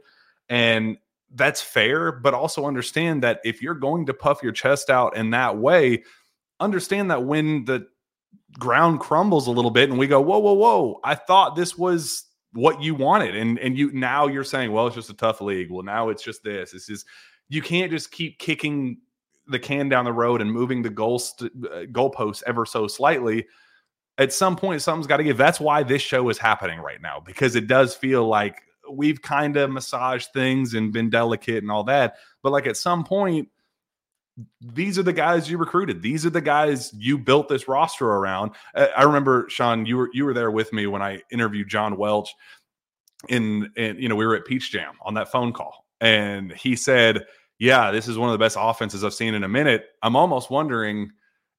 [0.48, 0.96] And
[1.34, 5.30] that's fair but also understand that if you're going to puff your chest out in
[5.30, 6.02] that way
[6.60, 7.86] understand that when the
[8.58, 12.26] ground crumbles a little bit and we go whoa whoa whoa i thought this was
[12.54, 15.70] what you wanted and and you now you're saying well it's just a tough league.
[15.70, 16.72] Well now it's just this.
[16.72, 17.04] This is
[17.48, 18.98] you can't just keep kicking
[19.46, 23.46] the can down the road and moving the goal st- uh, goalposts ever so slightly.
[24.16, 25.36] At some point something's got to give.
[25.36, 29.56] That's why this show is happening right now because it does feel like we've kind
[29.56, 32.16] of massaged things and been delicate and all that.
[32.42, 33.48] But like at some point
[34.60, 36.02] these are the guys you recruited.
[36.02, 38.52] These are the guys you built this roster around.
[38.74, 42.34] I remember Sean, you were you were there with me when I interviewed John Welch
[43.28, 46.74] in and you know we were at Peach Jam on that phone call, and he
[46.76, 47.26] said,
[47.58, 50.50] "Yeah, this is one of the best offenses I've seen in a minute." I'm almost
[50.50, 51.10] wondering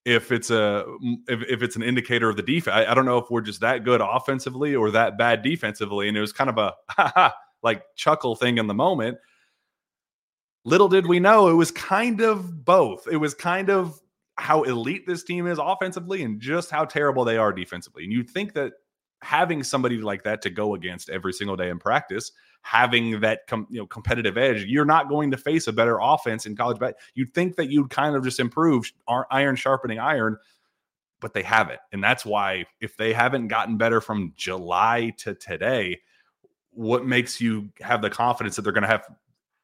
[0.05, 0.85] if it's a
[1.27, 2.75] if, if it's an indicator of the defense.
[2.75, 6.07] I, I, don't know if we're just that good offensively or that bad defensively.
[6.07, 9.17] And it was kind of a like chuckle thing in the moment.
[10.65, 13.07] Little did we know it was kind of both.
[13.09, 14.01] It was kind of
[14.37, 18.03] how elite this team is offensively and just how terrible they are defensively.
[18.03, 18.73] And you'd think that
[19.21, 23.67] having somebody like that to go against every single day in practice, having that com-
[23.69, 26.79] you know competitive edge, you're not going to face a better offense in college.
[26.79, 28.91] But you'd think that you'd kind of just improve
[29.31, 30.37] iron sharpening iron,
[31.21, 36.01] but they haven't, and that's why if they haven't gotten better from July to today,
[36.71, 39.05] what makes you have the confidence that they're going to have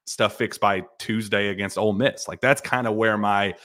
[0.05, 2.27] stuff fixed by Tuesday against Ole Miss?
[2.27, 3.55] Like that's kind of where my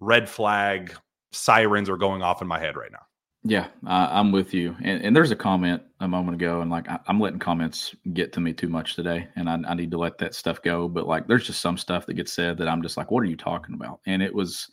[0.00, 0.94] red flag
[1.32, 3.00] sirens are going off in my head right now.
[3.46, 4.74] Yeah, uh, I'm with you.
[4.82, 8.32] And, and, there's a comment a moment ago, and like I, am letting comments get
[8.32, 10.88] to me too much today, and I, I, need to let that stuff go.
[10.88, 13.26] But like, there's just some stuff that gets said that I'm just like, what are
[13.26, 14.00] you talking about?
[14.06, 14.70] And it was,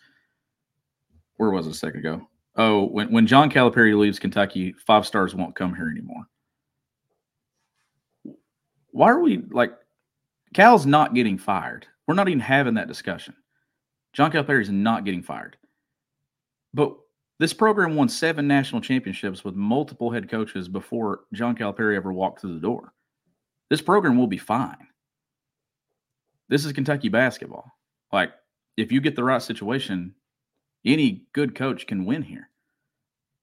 [1.35, 2.25] where was it a second ago?
[2.55, 6.23] Oh, when when John Calipari leaves Kentucky, five stars won't come here anymore.
[8.91, 9.73] Why are we like?
[10.53, 11.87] Cal's not getting fired.
[12.07, 13.35] We're not even having that discussion.
[14.13, 15.55] John Calipari is not getting fired.
[16.73, 16.95] But
[17.39, 22.41] this program won seven national championships with multiple head coaches before John Calipari ever walked
[22.41, 22.93] through the door.
[23.69, 24.87] This program will be fine.
[26.49, 27.71] This is Kentucky basketball.
[28.11, 28.33] Like,
[28.75, 30.13] if you get the right situation,
[30.85, 32.49] any good coach can win here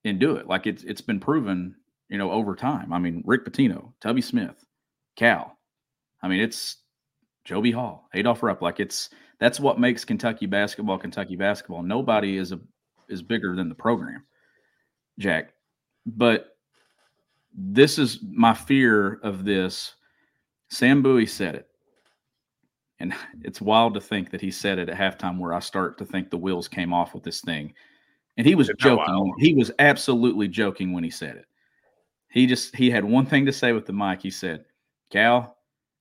[0.04, 0.46] and do it.
[0.46, 1.74] Like it's it's been proven,
[2.08, 2.92] you know, over time.
[2.92, 4.64] I mean, Rick Pitino, Tubby Smith,
[5.16, 5.56] Cal.
[6.22, 6.78] I mean, it's
[7.48, 8.60] Joe Hall, Adolph Rupp.
[8.60, 9.08] Like it's
[9.40, 11.82] that's what makes Kentucky basketball Kentucky basketball.
[11.82, 12.60] Nobody is a
[13.08, 14.22] is bigger than the program,
[15.18, 15.54] Jack.
[16.04, 16.58] But
[17.54, 19.94] this is my fear of this.
[20.68, 21.68] Sam Bowie said it.
[23.00, 26.04] And it's wild to think that he said it at halftime where I start to
[26.04, 27.72] think the wheels came off with this thing.
[28.36, 29.34] And he was joking.
[29.38, 31.46] He was absolutely joking when he said it.
[32.28, 34.20] He just he had one thing to say with the mic.
[34.20, 34.66] He said,
[35.10, 35.57] Cal,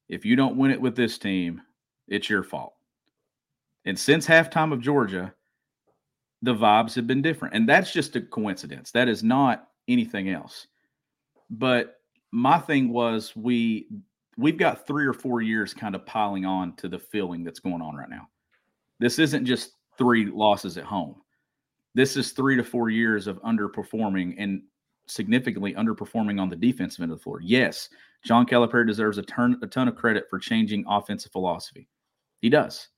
[0.09, 1.61] if you don't win it with this team,
[2.07, 2.73] it's your fault.
[3.85, 5.33] And since halftime of Georgia,
[6.41, 7.55] the vibes have been different.
[7.55, 8.91] And that's just a coincidence.
[8.91, 10.67] That is not anything else.
[11.49, 11.95] But
[12.31, 13.87] my thing was we
[14.37, 17.81] we've got 3 or 4 years kind of piling on to the feeling that's going
[17.81, 18.29] on right now.
[18.99, 21.15] This isn't just 3 losses at home.
[21.95, 24.61] This is 3 to 4 years of underperforming and
[25.07, 27.39] significantly underperforming on the defensive end of the floor.
[27.41, 27.89] Yes,
[28.23, 31.87] John Calipari deserves a ton a ton of credit for changing offensive philosophy.
[32.39, 32.89] He does.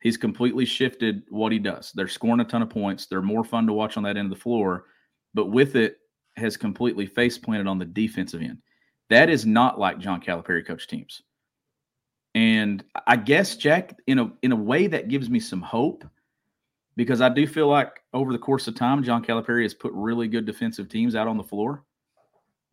[0.00, 1.92] He's completely shifted what he does.
[1.94, 3.06] They're scoring a ton of points.
[3.06, 4.84] They're more fun to watch on that end of the floor,
[5.32, 5.96] but with it
[6.36, 8.58] has completely face planted on the defensive end.
[9.08, 11.22] That is not like John Calipari coach teams.
[12.34, 16.04] And I guess Jack, in a in a way, that gives me some hope
[16.96, 20.28] because I do feel like over the course of time, John Calipari has put really
[20.28, 21.84] good defensive teams out on the floor.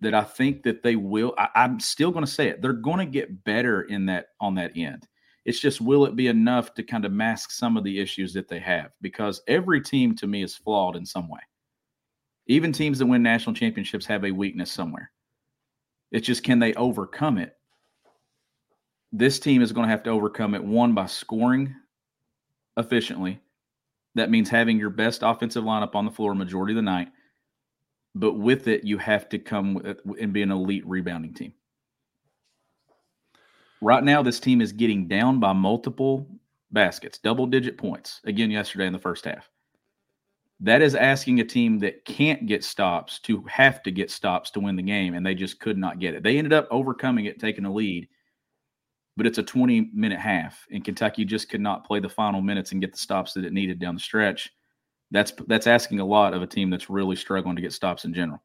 [0.01, 1.35] That I think that they will.
[1.37, 2.59] I, I'm still going to say it.
[2.59, 5.07] They're going to get better in that on that end.
[5.45, 8.47] It's just will it be enough to kind of mask some of the issues that
[8.47, 8.91] they have?
[9.01, 11.39] Because every team to me is flawed in some way.
[12.47, 15.11] Even teams that win national championships have a weakness somewhere.
[16.11, 17.55] It's just can they overcome it?
[19.11, 21.75] This team is going to have to overcome it one by scoring
[22.77, 23.39] efficiently.
[24.15, 27.09] That means having your best offensive lineup on the floor majority of the night.
[28.13, 29.81] But with it, you have to come
[30.19, 31.53] and be an elite rebounding team.
[33.81, 36.27] Right now, this team is getting down by multiple
[36.71, 39.49] baskets, double digit points again yesterday in the first half.
[40.59, 44.59] That is asking a team that can't get stops to have to get stops to
[44.59, 46.21] win the game, and they just could not get it.
[46.21, 48.07] They ended up overcoming it, taking a lead,
[49.17, 52.71] but it's a 20 minute half, and Kentucky just could not play the final minutes
[52.71, 54.51] and get the stops that it needed down the stretch.
[55.11, 58.13] That's that's asking a lot of a team that's really struggling to get stops in
[58.13, 58.41] general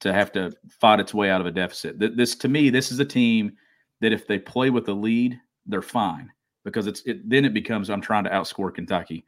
[0.00, 1.98] to have to fight its way out of a deficit.
[1.98, 3.56] This to me, this is a team
[4.00, 6.30] that if they play with the lead, they're fine
[6.64, 9.24] because it's it, then it becomes I'm trying to outscore Kentucky.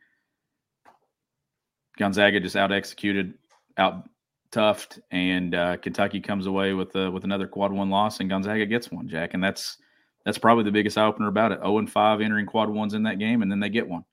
[1.96, 3.34] Gonzaga just out executed,
[3.78, 4.08] out
[4.50, 8.66] toughed, and uh, Kentucky comes away with uh, with another quad one loss, and Gonzaga
[8.66, 9.78] gets one, Jack, and that's
[10.26, 11.60] that's probably the biggest eye opener about it.
[11.60, 14.04] 0 and 5 entering quad ones in that game, and then they get one.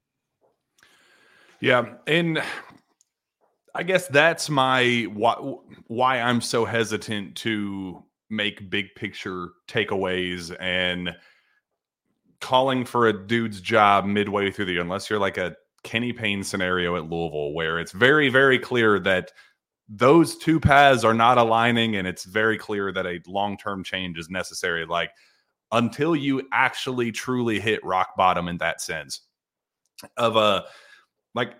[1.59, 2.41] Yeah, and
[3.73, 5.33] I guess that's my why,
[5.87, 11.15] why I'm so hesitant to make big picture takeaways and
[12.41, 16.43] calling for a dude's job midway through the year, unless you're like a Kenny Payne
[16.43, 19.31] scenario at Louisville, where it's very, very clear that
[19.89, 24.19] those two paths are not aligning, and it's very clear that a long term change
[24.19, 24.85] is necessary.
[24.85, 25.09] Like
[25.73, 29.21] until you actually truly hit rock bottom in that sense
[30.17, 30.63] of a
[31.35, 31.55] like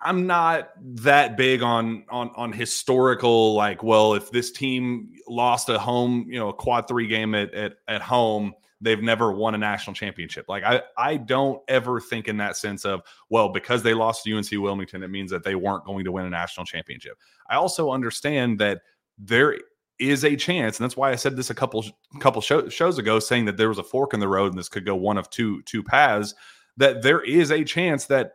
[0.00, 5.78] I'm not that big on on on historical like well if this team lost a
[5.78, 9.58] home you know a quad three game at at, at home they've never won a
[9.58, 10.46] national championship.
[10.48, 14.36] Like I I don't ever think in that sense of well because they lost to
[14.36, 17.18] UNC Wilmington it means that they weren't going to win a national championship.
[17.48, 18.82] I also understand that
[19.18, 19.56] there
[19.98, 21.84] is a chance and that's why I said this a couple
[22.20, 24.68] couple show, shows ago saying that there was a fork in the road and this
[24.68, 26.34] could go one of two two paths
[26.76, 28.32] that there is a chance that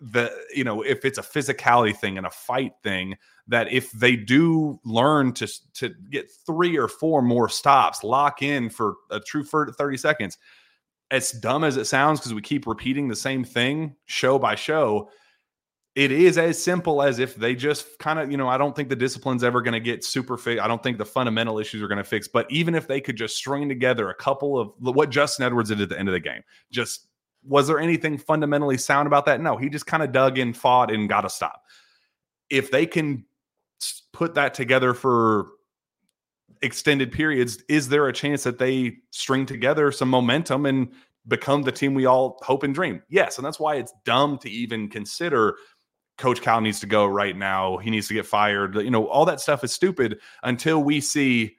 [0.00, 3.16] the you know if it's a physicality thing and a fight thing
[3.46, 8.68] that if they do learn to to get three or four more stops lock in
[8.68, 10.38] for a true 30 seconds
[11.12, 15.08] as dumb as it sounds because we keep repeating the same thing show by show
[15.94, 18.88] it is as simple as if they just kind of you know i don't think
[18.88, 21.88] the discipline's ever going to get super fixed i don't think the fundamental issues are
[21.88, 25.10] going to fix but even if they could just string together a couple of what
[25.10, 27.08] justin edwards did at the end of the game just
[27.44, 29.40] was there anything fundamentally sound about that?
[29.40, 31.64] No, he just kind of dug in, fought, and got to stop.
[32.50, 33.24] If they can
[34.12, 35.48] put that together for
[36.62, 40.92] extended periods, is there a chance that they string together some momentum and
[41.26, 43.02] become the team we all hope and dream?
[43.08, 43.38] Yes.
[43.38, 45.56] And that's why it's dumb to even consider
[46.22, 47.78] Coach Cal needs to go right now.
[47.78, 48.76] He needs to get fired.
[48.76, 51.56] You know, all that stuff is stupid until we see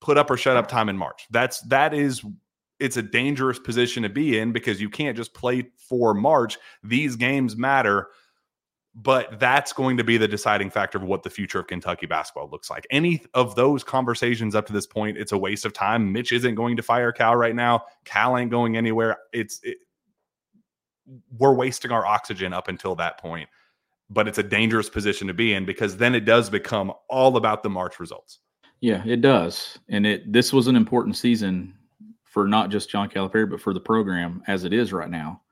[0.00, 1.28] put up or shut up time in March.
[1.30, 2.24] That's that is
[2.80, 6.58] it's a dangerous position to be in because you can't just play for March.
[6.82, 8.08] These games matter,
[8.92, 12.50] but that's going to be the deciding factor of what the future of Kentucky basketball
[12.50, 12.88] looks like.
[12.90, 16.10] Any of those conversations up to this point, it's a waste of time.
[16.10, 17.84] Mitch isn't going to fire Cal right now.
[18.04, 19.18] Cal ain't going anywhere.
[19.32, 19.78] It's it,
[21.38, 23.48] we're wasting our oxygen up until that point.
[24.10, 27.62] But it's a dangerous position to be in because then it does become all about
[27.62, 28.40] the March results.
[28.80, 29.78] Yeah, it does.
[29.88, 31.74] And it this was an important season
[32.24, 35.42] for not just John Calipari, but for the program as it is right now.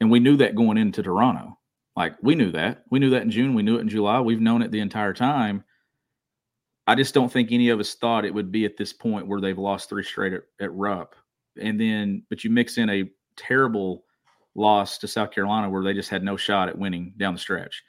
[0.00, 1.58] And we knew that going into Toronto.
[1.96, 2.84] Like we knew that.
[2.90, 3.54] We knew that in June.
[3.54, 4.20] We knew it in July.
[4.20, 5.64] We've known it the entire time.
[6.86, 9.40] I just don't think any of us thought it would be at this point where
[9.40, 11.14] they've lost three straight at, at Rupp.
[11.60, 14.04] And then, but you mix in a terrible
[14.54, 17.82] loss to South Carolina where they just had no shot at winning down the stretch.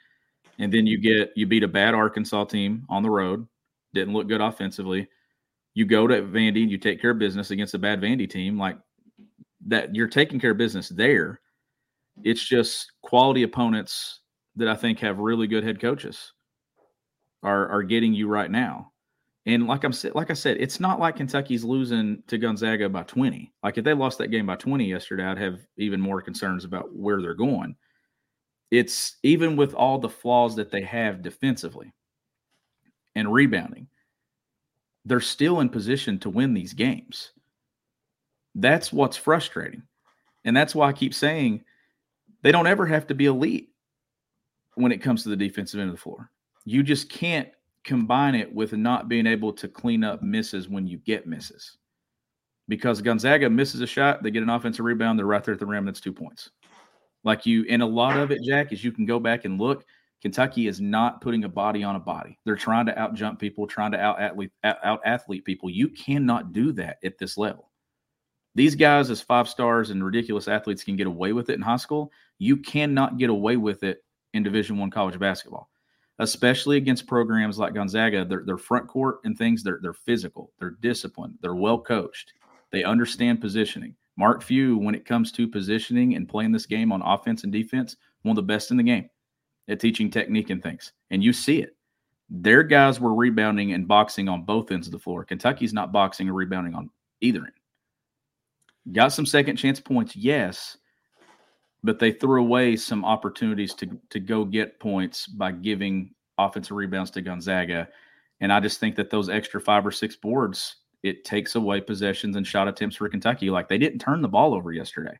[0.58, 1.18] And then you mm-hmm.
[1.20, 3.46] get, you beat a bad Arkansas team on the road,
[3.92, 5.08] didn't look good offensively
[5.74, 8.58] you go to Vandy and you take care of business against a bad Vandy team,
[8.58, 8.78] like
[9.66, 11.40] that, you're taking care of business there.
[12.22, 14.20] It's just quality opponents
[14.56, 16.32] that I think have really good head coaches
[17.42, 18.92] are are getting you right now.
[19.46, 23.52] And like I'm like I said, it's not like Kentucky's losing to Gonzaga by 20.
[23.62, 26.94] Like if they lost that game by 20 yesterday, I'd have even more concerns about
[26.94, 27.76] where they're going.
[28.70, 31.92] It's even with all the flaws that they have defensively
[33.14, 33.86] and rebounding
[35.04, 37.32] they're still in position to win these games.
[38.54, 39.82] That's what's frustrating.
[40.44, 41.64] And that's why I keep saying
[42.42, 43.70] they don't ever have to be elite
[44.74, 46.30] when it comes to the defensive end of the floor.
[46.64, 47.48] You just can't
[47.84, 51.76] combine it with not being able to clean up misses when you get misses.
[52.66, 55.66] Because Gonzaga misses a shot, they get an offensive rebound, they're right there at the
[55.66, 56.50] rim, that's two points.
[57.22, 59.84] Like you, and a lot of it, Jack, is you can go back and look
[60.24, 62.38] Kentucky is not putting a body on a body.
[62.46, 65.68] They're trying to out jump people, trying to out athlete out athlete people.
[65.68, 67.70] You cannot do that at this level.
[68.54, 71.76] These guys, as five stars and ridiculous athletes, can get away with it in high
[71.76, 72.10] school.
[72.38, 75.68] You cannot get away with it in Division One college basketball,
[76.18, 78.24] especially against programs like Gonzaga.
[78.24, 82.32] Their, their front court and things, they're, they're physical, they're disciplined, they're well coached,
[82.70, 83.94] they understand positioning.
[84.16, 87.96] Mark Few, when it comes to positioning and playing this game on offense and defense,
[88.22, 89.08] one of the best in the game
[89.68, 90.92] at teaching technique and things.
[91.10, 91.76] And you see it.
[92.30, 95.24] Their guys were rebounding and boxing on both ends of the floor.
[95.24, 96.90] Kentucky's not boxing or rebounding on
[97.20, 98.94] either end.
[98.94, 100.76] Got some second chance points, yes,
[101.84, 107.10] but they threw away some opportunities to to go get points by giving offensive rebounds
[107.12, 107.88] to Gonzaga.
[108.40, 112.36] And I just think that those extra five or six boards, it takes away possessions
[112.36, 113.50] and shot attempts for Kentucky.
[113.50, 115.16] Like they didn't turn the ball over yesterday.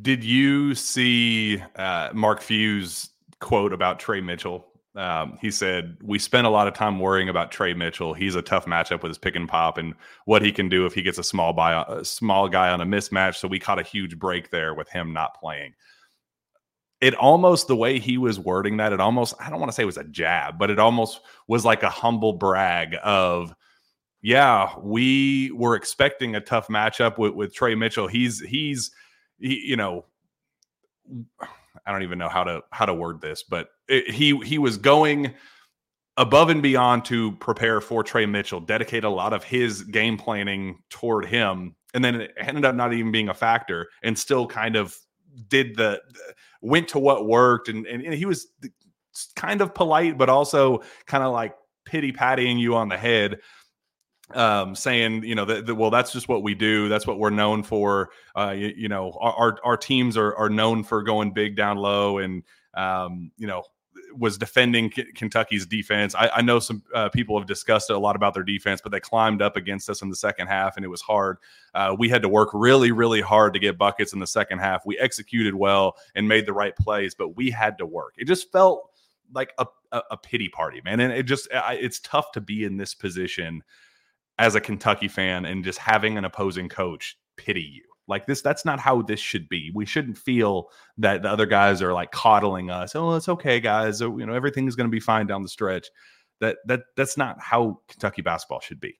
[0.00, 4.66] Did you see uh, Mark Few's quote about Tre Mitchell?
[4.96, 8.14] Um, he said, We spent a lot of time worrying about Tre Mitchell.
[8.14, 10.94] He's a tough matchup with his pick and pop and what he can do if
[10.94, 13.36] he gets a small, by, a small guy on a mismatch.
[13.36, 15.74] So we caught a huge break there with him not playing.
[17.00, 19.82] It almost, the way he was wording that, it almost, I don't want to say
[19.82, 23.52] it was a jab, but it almost was like a humble brag of,
[24.22, 28.06] yeah, we were expecting a tough matchup with, with Tre Mitchell.
[28.06, 28.92] He's, he's,
[29.38, 30.06] he, you know,
[31.86, 34.76] I don't even know how to how to word this, but it, he he was
[34.76, 35.34] going
[36.16, 40.78] above and beyond to prepare for Tre Mitchell, dedicate a lot of his game planning
[40.90, 44.76] toward him, and then it ended up not even being a factor, and still kind
[44.76, 44.96] of
[45.48, 46.00] did the
[46.62, 48.46] went to what worked, and and, and he was
[49.36, 51.54] kind of polite, but also kind of like
[51.84, 53.38] pity patting you on the head
[54.34, 56.88] um, saying, you know, that well, that's just what we do.
[56.88, 58.10] That's what we're known for.
[58.36, 62.18] Uh, you, you, know, our, our teams are, are known for going big down low
[62.18, 62.42] and,
[62.74, 63.62] um, you know,
[64.16, 66.14] was defending K- Kentucky's defense.
[66.14, 69.00] I, I know some uh, people have discussed a lot about their defense, but they
[69.00, 71.38] climbed up against us in the second half and it was hard.
[71.74, 74.86] Uh, we had to work really, really hard to get buckets in the second half.
[74.86, 78.14] We executed well and made the right plays, but we had to work.
[78.16, 78.90] It just felt
[79.32, 81.00] like a, a, a pity party, man.
[81.00, 83.62] And it just, it's tough to be in this position
[84.38, 87.82] as a Kentucky fan and just having an opposing coach pity you.
[88.06, 89.70] Like this, that's not how this should be.
[89.74, 90.68] We shouldn't feel
[90.98, 92.94] that the other guys are like coddling us.
[92.94, 94.02] Oh, it's okay, guys.
[94.02, 95.88] Oh, you know, everything's going to be fine down the stretch.
[96.40, 98.98] That that that's not how Kentucky basketball should be.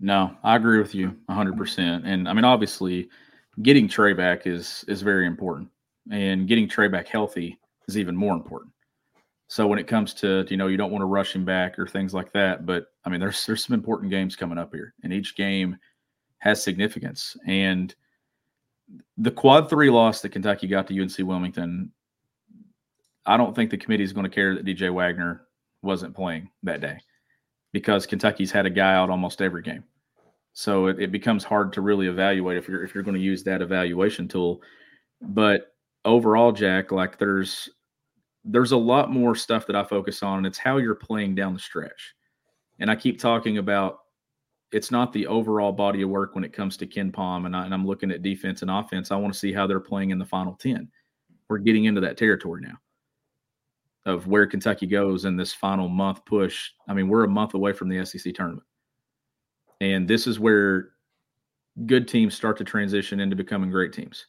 [0.00, 2.02] No, I agree with you 100%.
[2.04, 3.08] And I mean, obviously,
[3.62, 5.70] getting Tre back is is very important,
[6.10, 7.58] and getting Tre back healthy
[7.88, 8.72] is even more important.
[9.48, 11.86] So when it comes to you know you don't want to rush him back or
[11.86, 15.12] things like that, but I mean there's there's some important games coming up here, and
[15.12, 15.76] each game
[16.38, 17.36] has significance.
[17.46, 17.94] And
[19.16, 21.90] the quad three loss that Kentucky got to UNC Wilmington,
[23.26, 25.46] I don't think the committee is going to care that DJ Wagner
[25.82, 26.98] wasn't playing that day
[27.72, 29.84] because Kentucky's had a guy out almost every game.
[30.52, 33.42] So it, it becomes hard to really evaluate if you're if you're going to use
[33.44, 34.62] that evaluation tool.
[35.20, 35.74] But
[36.04, 37.68] overall, Jack, like there's
[38.44, 41.54] there's a lot more stuff that I focus on, and it's how you're playing down
[41.54, 42.14] the stretch.
[42.78, 44.00] And I keep talking about
[44.72, 47.72] it's not the overall body of work when it comes to KenPom, and, I, and
[47.72, 49.12] I'm looking at defense and offense.
[49.12, 50.88] I want to see how they're playing in the final 10.
[51.48, 52.76] We're getting into that territory now
[54.06, 56.70] of where Kentucky goes in this final month push.
[56.88, 58.66] I mean, we're a month away from the SEC tournament.
[59.80, 60.90] And this is where
[61.86, 64.26] good teams start to transition into becoming great teams.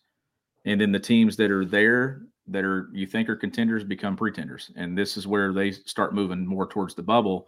[0.66, 4.72] And then the teams that are there that are you think are contenders become pretenders,
[4.76, 7.48] and this is where they start moving more towards the bubble.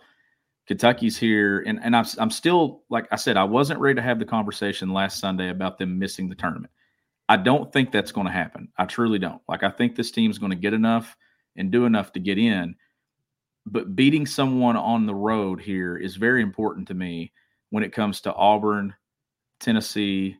[0.67, 4.19] Kentucky's here, and and I'm I'm still like I said, I wasn't ready to have
[4.19, 6.71] the conversation last Sunday about them missing the tournament.
[7.29, 8.69] I don't think that's going to happen.
[8.77, 9.41] I truly don't.
[9.47, 11.15] Like I think this team's going to get enough
[11.55, 12.75] and do enough to get in.
[13.65, 17.33] But beating someone on the road here is very important to me
[17.69, 18.93] when it comes to Auburn,
[19.59, 20.37] Tennessee,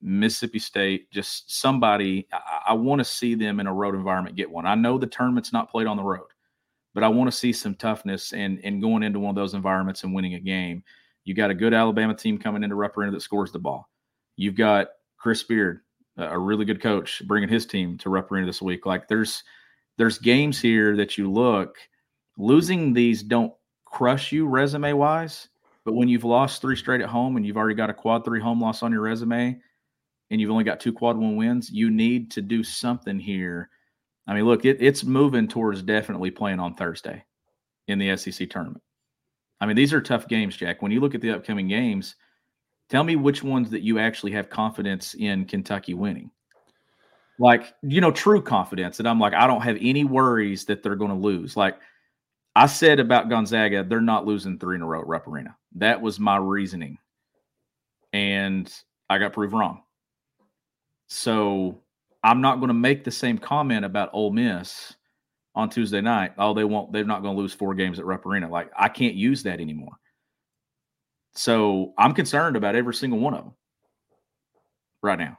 [0.00, 2.26] Mississippi State, just somebody.
[2.32, 4.66] I, I want to see them in a road environment get one.
[4.66, 6.28] I know the tournament's not played on the road,
[6.98, 10.02] but I want to see some toughness and and going into one of those environments
[10.02, 10.82] and winning a game.
[11.22, 13.88] You got a good Alabama team coming into Rupp Arena that scores the ball.
[14.34, 15.82] You've got Chris Beard,
[16.16, 18.84] a really good coach, bringing his team to Rupp Arena this week.
[18.84, 19.44] Like there's
[19.96, 21.76] there's games here that you look
[22.36, 23.52] losing these don't
[23.84, 25.50] crush you resume wise,
[25.84, 28.40] but when you've lost three straight at home and you've already got a quad three
[28.40, 29.56] home loss on your resume,
[30.32, 33.70] and you've only got two quad one wins, you need to do something here.
[34.28, 37.24] I mean, look, it, it's moving towards definitely playing on Thursday
[37.88, 38.82] in the SEC tournament.
[39.60, 40.82] I mean, these are tough games, Jack.
[40.82, 42.14] When you look at the upcoming games,
[42.90, 46.30] tell me which ones that you actually have confidence in Kentucky winning.
[47.38, 50.94] Like, you know, true confidence that I'm like, I don't have any worries that they're
[50.94, 51.56] going to lose.
[51.56, 51.78] Like
[52.54, 55.56] I said about Gonzaga, they're not losing three in a row at Rupp Arena.
[55.76, 56.98] That was my reasoning.
[58.12, 58.70] And
[59.08, 59.82] I got proved wrong.
[61.06, 61.80] So
[62.28, 64.94] I'm not going to make the same comment about Ole Miss
[65.54, 66.32] on Tuesday night.
[66.36, 66.92] Oh, they won't.
[66.92, 68.50] They're not going to lose four games at Rupp Arena.
[68.50, 69.94] Like I can't use that anymore.
[71.34, 73.54] So I'm concerned about every single one of them
[75.02, 75.38] right now,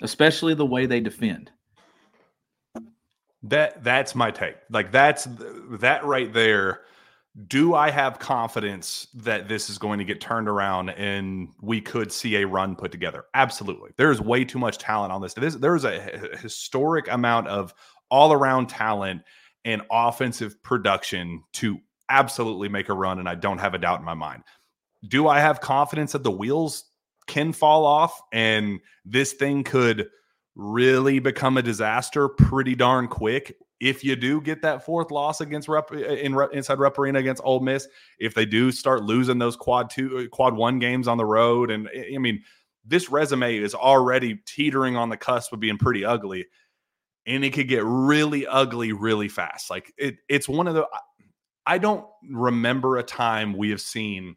[0.00, 1.50] especially the way they defend.
[3.42, 4.56] That that's my take.
[4.70, 5.28] Like that's
[5.72, 6.84] that right there
[7.46, 12.10] do I have confidence that this is going to get turned around and we could
[12.10, 13.24] see a run put together?
[13.34, 13.90] Absolutely.
[13.96, 15.34] There's way too much talent on this.
[15.34, 16.00] There's a
[16.40, 17.72] historic amount of
[18.10, 19.22] all around talent
[19.64, 21.78] and offensive production to
[22.08, 23.20] absolutely make a run.
[23.20, 24.42] And I don't have a doubt in my mind.
[25.06, 26.84] Do I have confidence that the wheels
[27.28, 30.08] can fall off and this thing could
[30.56, 33.54] really become a disaster pretty darn quick?
[33.80, 37.60] If you do get that fourth loss against Rupp in inside Rupp Arena against Ole
[37.60, 41.24] Miss, if they do start losing those quad two, uh, quad one games on the
[41.24, 42.42] road, and I mean,
[42.84, 46.46] this resume is already teetering on the cusp of being pretty ugly,
[47.26, 49.70] and it could get really ugly really fast.
[49.70, 50.86] Like it, it's one of the.
[51.66, 54.36] I don't remember a time we have seen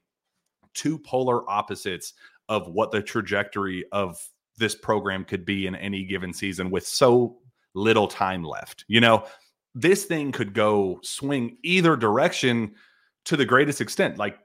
[0.73, 2.13] two polar opposites
[2.47, 4.17] of what the trajectory of
[4.57, 7.39] this program could be in any given season with so
[7.73, 8.85] little time left.
[8.87, 9.25] You know,
[9.75, 12.73] this thing could go swing either direction
[13.25, 14.17] to the greatest extent.
[14.17, 14.37] Like,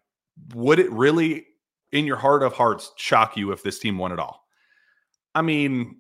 [0.55, 1.47] would it really,
[1.93, 4.47] in your heart of hearts, shock you if this team won it all?
[5.35, 5.97] I mean,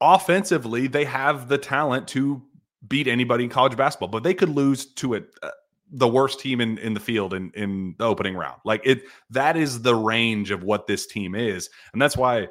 [0.00, 2.42] offensively, they have the talent to
[2.88, 5.30] beat anybody in college basketball, but they could lose to it.
[5.42, 5.50] Uh,
[5.90, 8.60] the worst team in, in the field in, in the opening round.
[8.64, 11.70] Like it, that is the range of what this team is.
[11.92, 12.48] And that's why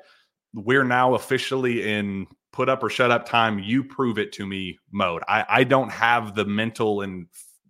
[0.53, 3.59] we're now officially in put up or shut up time.
[3.59, 5.21] You prove it to me mode.
[5.27, 7.27] I, I don't have the mental and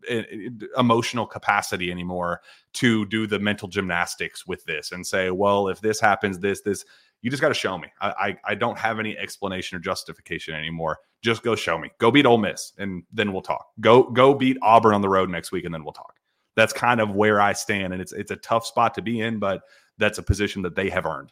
[0.08, 2.42] eh, eh, emotional capacity anymore
[2.74, 6.86] to do the mental gymnastics with this and say, well, if this happens, this, this,
[7.24, 7.88] you just got to show me.
[8.00, 11.00] I, I, I don't have any explanation or justification anymore.
[11.24, 11.90] Just go show me.
[11.98, 13.70] Go beat Ole Miss, and then we'll talk.
[13.80, 16.20] Go go beat Auburn on the road next week, and then we'll talk.
[16.56, 19.40] That's kind of where I stand, and it's it's a tough spot to be in,
[19.40, 19.62] but
[19.98, 21.32] that's a position that they have earned.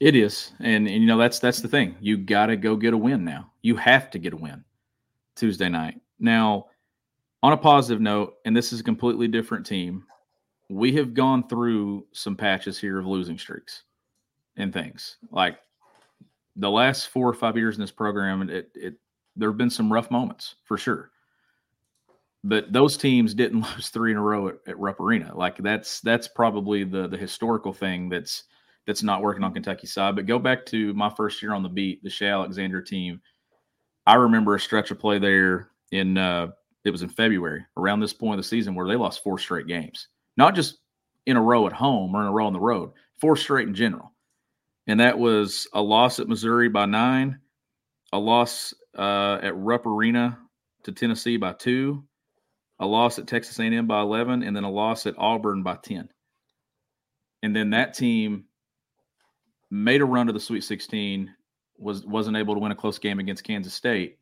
[0.00, 1.96] It is, and, and you know that's that's the thing.
[2.00, 3.52] You got to go get a win now.
[3.62, 4.64] You have to get a win
[5.36, 6.00] Tuesday night.
[6.18, 6.66] Now,
[7.42, 10.04] on a positive note, and this is a completely different team,
[10.68, 13.84] we have gone through some patches here of losing streaks
[14.56, 15.16] and things.
[15.30, 15.58] Like
[16.56, 18.94] the last four or five years in this program, it, it
[19.36, 21.10] there have been some rough moments for sure.
[22.42, 25.32] But those teams didn't lose three in a row at, at Rupp Arena.
[25.36, 28.44] Like that's that's probably the the historical thing that's
[28.86, 30.16] that's not working on Kentucky side.
[30.16, 33.20] But go back to my first year on the beat, the Shai Alexander team.
[34.06, 36.48] I remember a stretch of play there in uh,
[36.84, 39.66] it was in February around this point of the season where they lost four straight
[39.66, 40.78] games, not just
[41.26, 43.74] in a row at home or in a row on the road, four straight in
[43.74, 44.12] general.
[44.86, 47.38] And that was a loss at Missouri by nine,
[48.12, 50.38] a loss uh, at Rupp Arena
[50.82, 52.04] to Tennessee by two,
[52.80, 56.10] a loss at Texas A&M by 11, and then a loss at Auburn by 10.
[57.42, 58.44] And then that team
[59.74, 61.34] made a run to the Sweet 16,
[61.76, 64.18] was wasn't able to win a close game against Kansas State,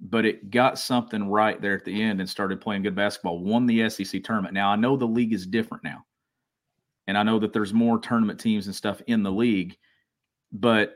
[0.00, 3.66] but it got something right there at the end and started playing good basketball, won
[3.66, 4.52] the SEC tournament.
[4.52, 6.04] Now, I know the league is different now.
[7.06, 9.76] And I know that there's more tournament teams and stuff in the league,
[10.52, 10.94] but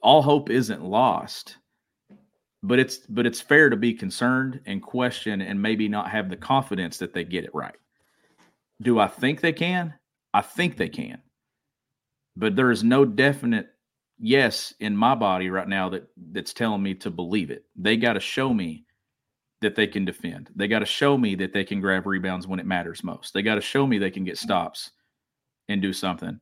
[0.00, 1.58] all hope isn't lost.
[2.62, 6.36] But it's but it's fair to be concerned and question and maybe not have the
[6.36, 7.76] confidence that they get it right.
[8.80, 9.94] Do I think they can?
[10.32, 11.20] I think they can.
[12.38, 13.68] But there is no definite
[14.16, 17.64] yes in my body right now that that's telling me to believe it.
[17.74, 18.84] They got to show me
[19.60, 20.50] that they can defend.
[20.54, 23.34] They got to show me that they can grab rebounds when it matters most.
[23.34, 24.92] They got to show me they can get stops
[25.68, 26.38] and do something.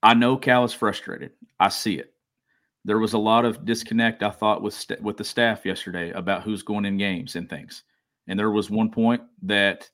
[0.00, 1.32] I know Cal is frustrated.
[1.58, 2.12] I see it.
[2.84, 6.44] There was a lot of disconnect I thought with st- with the staff yesterday about
[6.44, 7.82] who's going in games and things.
[8.28, 9.90] And there was one point that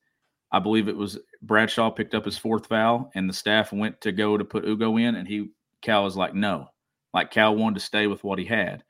[0.50, 4.12] I believe it was Bradshaw picked up his fourth foul, and the staff went to
[4.12, 6.68] go to put Ugo in, and he Cal was like, no,
[7.12, 8.84] like Cal wanted to stay with what he had.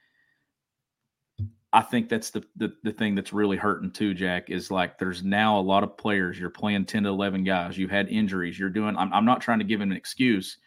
[1.73, 5.25] I think that's the, the the thing that's really hurting too, Jack, is like there's
[5.25, 6.39] now a lot of players.
[6.39, 7.79] You're playing 10 to 11 guys.
[7.79, 8.59] You've had injuries.
[8.59, 10.59] You're doing, I'm, I'm not trying to give him an excuse,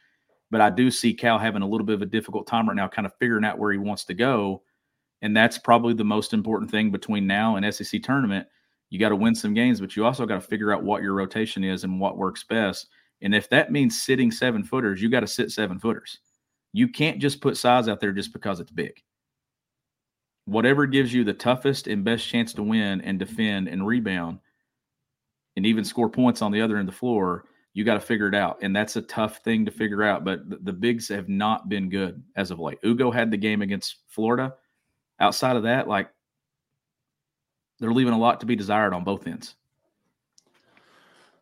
[0.50, 2.88] but I do see Cal having a little bit of a difficult time right now,
[2.88, 4.64] kind of figuring out where he wants to go.
[5.22, 8.48] And that's probably the most important thing between now and SEC tournament
[8.90, 11.14] you got to win some games, but you also got to figure out what your
[11.14, 12.88] rotation is and what works best.
[13.22, 16.20] And if that means sitting seven footers, you got to sit seven footers.
[16.74, 19.02] You can't just put size out there just because it's big.
[20.46, 24.40] Whatever gives you the toughest and best chance to win and defend and rebound
[25.56, 28.28] and even score points on the other end of the floor, you got to figure
[28.28, 28.60] it out.
[28.62, 30.24] And that's a tough thing to figure out.
[30.24, 32.78] But the, the bigs have not been good as of late.
[32.86, 34.54] Ugo had the game against Florida.
[35.20, 36.10] Outside of that, like
[37.80, 39.56] they're leaving a lot to be desired on both ends.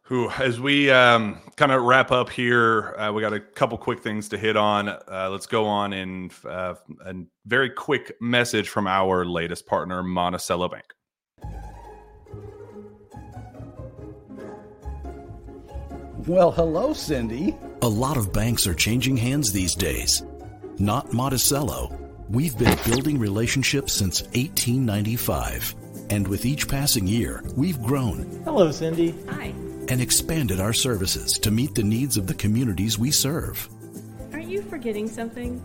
[0.08, 4.02] Who, as we um, kind of wrap up here, uh, we got a couple quick
[4.02, 4.90] things to hit on.
[4.90, 6.76] Uh, let's go on in uh,
[7.06, 7.16] a
[7.46, 10.86] very quick message from our latest partner, Monticello Bank.
[16.28, 17.56] Well, hello, Cindy.
[17.82, 20.24] A lot of banks are changing hands these days.
[20.80, 21.98] Not Monticello.
[22.30, 25.76] We've been building relationships since 1895
[26.14, 28.42] and with each passing year, we've grown.
[28.46, 29.16] Hello, Cindy.
[29.30, 29.48] Hi.
[29.90, 33.68] And expanded our services to meet the needs of the communities we serve.
[34.32, 35.60] Aren't you forgetting something?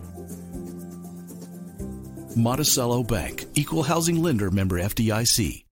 [2.34, 5.67] Monticello Bank, Equal Housing Lender member FDIC.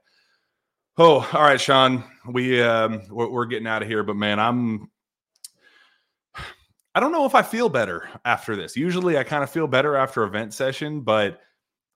[0.99, 2.05] Oh, all right, Sean.
[2.27, 4.91] We um, we're, we're getting out of here, but man, I'm
[6.95, 8.77] I don't know if I feel better after this.
[8.77, 11.41] Usually I kind of feel better after event session, but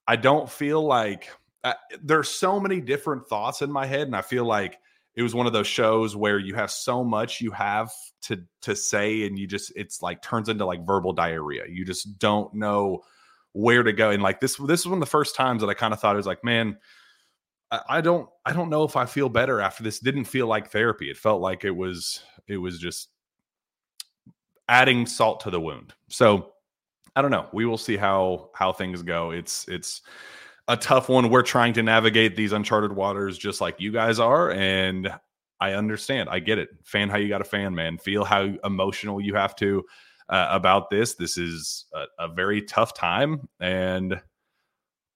[0.06, 1.28] I don't feel like
[1.64, 4.78] uh, there's so many different thoughts in my head, and I feel like
[5.14, 7.90] it was one of those shows where you have so much you have
[8.22, 11.64] to to say, and you just it's like turns into like verbal diarrhea.
[11.68, 13.02] You just don't know
[13.56, 14.10] where to go.
[14.10, 16.14] And like this, this is one of the first times that I kind of thought
[16.14, 16.76] it was like, man,
[17.70, 19.98] I, I don't, I don't know if I feel better after this.
[19.98, 21.08] Didn't feel like therapy.
[21.08, 23.08] It felt like it was, it was just
[24.68, 25.94] adding salt to the wound.
[26.08, 26.52] So
[27.14, 27.46] I don't know.
[27.52, 29.30] We will see how how things go.
[29.30, 30.02] It's it's
[30.68, 31.30] a tough one.
[31.30, 35.12] We're trying to navigate these uncharted waters just like you guys are, and
[35.60, 36.28] I understand.
[36.28, 36.68] I get it.
[36.84, 37.98] Fan how you got a fan, man.
[37.98, 39.84] Feel how emotional you have to
[40.28, 41.14] uh, about this.
[41.14, 44.20] This is a, a very tough time, and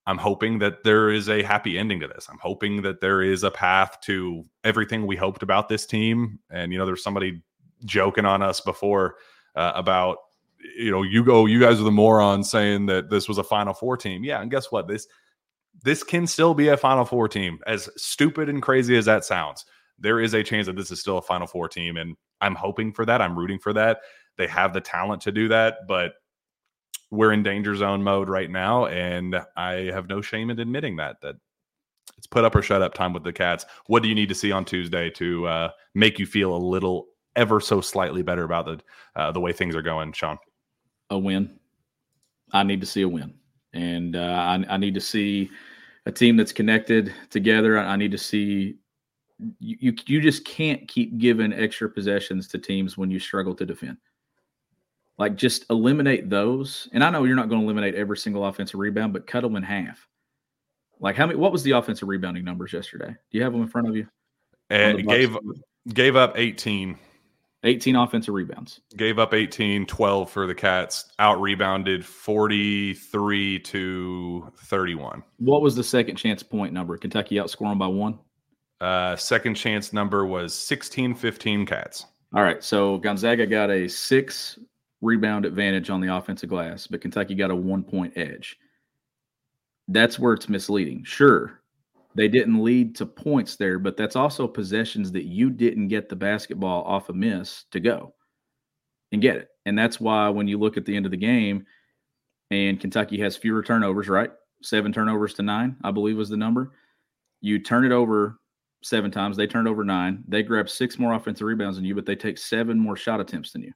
[0.07, 2.29] I'm hoping that there is a happy ending to this.
[2.31, 6.39] I'm hoping that there is a path to everything we hoped about this team.
[6.51, 7.43] And you know, there's somebody
[7.85, 9.17] joking on us before
[9.57, 10.19] uh, about
[10.77, 13.73] you know you go you guys are the morons saying that this was a final
[13.73, 15.07] four team yeah and guess what this
[15.83, 19.65] this can still be a final four team as stupid and crazy as that sounds
[19.99, 22.93] there is a chance that this is still a final four team and i'm hoping
[22.93, 24.01] for that i'm rooting for that
[24.41, 26.15] they have the talent to do that, but
[27.11, 31.21] we're in danger zone mode right now, and I have no shame in admitting that.
[31.21, 31.37] That
[32.17, 33.67] it's put up or shut up time with the Cats.
[33.87, 37.09] What do you need to see on Tuesday to uh, make you feel a little,
[37.37, 38.81] ever so slightly better about the
[39.17, 40.39] uh, the way things are going, Sean?
[41.11, 41.59] A win.
[42.53, 43.35] I need to see a win,
[43.73, 45.51] and uh, I, I need to see
[46.07, 47.79] a team that's connected together.
[47.79, 48.77] I need to see
[49.59, 53.97] you, you just can't keep giving extra possessions to teams when you struggle to defend.
[55.19, 56.89] Like just eliminate those.
[56.93, 59.57] And I know you're not going to eliminate every single offensive rebound, but cut them
[59.57, 60.07] in half.
[60.99, 61.39] Like how many?
[61.39, 63.09] What was the offensive rebounding numbers yesterday?
[63.09, 64.07] Do you have them in front of you?
[64.69, 65.37] And gave
[65.93, 66.99] gave up 18.
[67.65, 68.81] 18 offensive rebounds.
[68.97, 71.13] Gave up 18, 12 for the Cats.
[71.19, 75.23] Out rebounded 43 to 31.
[75.39, 76.97] What was the second chance point number?
[76.97, 78.19] Kentucky outscoring by one?
[78.81, 82.07] Uh, second chance number was 16 15 Cats.
[82.35, 82.65] All right.
[82.65, 84.59] So Gonzaga got a six
[85.03, 88.57] rebound advantage on the offensive glass, but Kentucky got a one point edge.
[89.89, 91.05] That's where it's misleading.
[91.05, 91.60] Sure,
[92.15, 96.17] they didn't lead to points there, but that's also possessions that you didn't get the
[96.17, 98.15] basketball off a miss to go
[99.13, 99.49] and get it.
[99.67, 101.67] And that's why when you look at the end of the game
[102.51, 104.31] and Kentucky has fewer turnovers, right?
[104.63, 106.73] Seven turnovers to nine, I believe was the number.
[107.41, 108.39] You turn it over
[108.83, 110.25] seven times, they turned over nine.
[110.27, 113.53] They grab six more offensive rebounds than you, but they take seven more shot attempts
[113.53, 113.73] than you.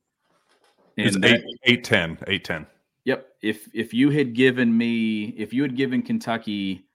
[0.97, 2.67] And that, eight, eight, 10, eight, 10.
[3.05, 3.29] Yep.
[3.43, 6.87] If if you had given me, if you had given Kentucky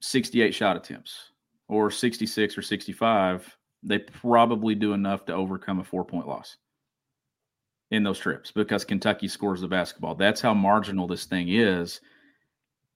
[0.00, 1.30] 68 shot attempts
[1.68, 6.56] or 66 or 65, they probably do enough to overcome a four point loss
[7.90, 10.14] in those trips because Kentucky scores the basketball.
[10.14, 12.00] That's how marginal this thing is.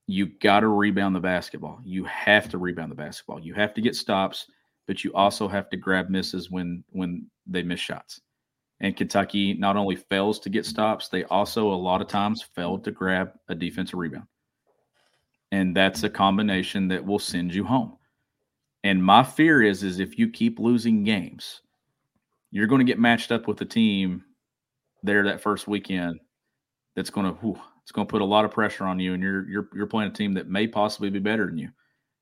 [0.06, 1.80] You got to rebound the basketball.
[1.84, 3.40] You have to rebound the basketball.
[3.40, 4.46] You have to get stops,
[4.86, 8.20] but you also have to grab misses when when they miss shots.
[8.80, 12.82] And Kentucky not only fails to get stops, they also a lot of times failed
[12.84, 14.26] to grab a defensive rebound.
[15.52, 16.16] And that's a mm-hmm.
[16.16, 17.96] combination that will send you home.
[18.82, 21.60] And my fear is is if you keep losing games,
[22.50, 24.24] you're going to get matched up with a team
[25.04, 26.18] there that first weekend
[26.96, 29.22] that's going to whew, it's going to put a lot of pressure on you and
[29.22, 31.68] you're you're you're playing a team that may possibly be better than you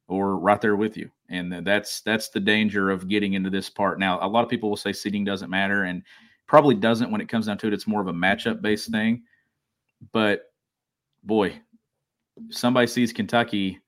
[0.06, 1.10] or right there with you.
[1.30, 3.98] And that's that's the danger of getting into this part.
[3.98, 6.02] Now, a lot of people will say seating doesn't matter and
[6.50, 7.72] Probably doesn't when it comes down to it.
[7.72, 9.22] It's more of a matchup based thing.
[10.10, 10.50] But
[11.22, 11.54] boy,
[12.50, 13.80] somebody sees Kentucky,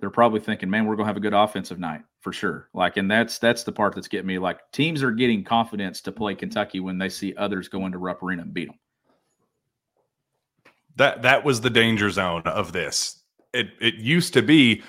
[0.00, 2.68] they're probably thinking, man, we're gonna have a good offensive night for sure.
[2.74, 4.38] Like, and that's that's the part that's getting me.
[4.38, 8.22] Like, teams are getting confidence to play Kentucky when they see others go into Rupp
[8.22, 8.78] Arena and beat them.
[10.96, 13.22] That that was the danger zone of this.
[13.52, 14.82] It it used to be,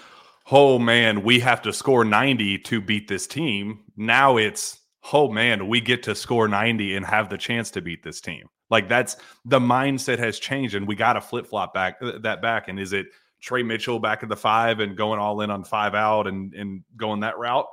[0.52, 3.84] oh man, we have to score 90 to beat this team.
[3.96, 4.80] Now it's
[5.12, 8.48] oh man, we get to score 90 and have the chance to beat this team.
[8.74, 12.42] Like that's the mindset has changed, and we got to flip flop back uh, that
[12.42, 12.70] back.
[12.70, 13.06] And is it
[13.40, 16.84] Tre Mitchell back at the five and going all in on five out and and
[16.98, 17.68] going that route?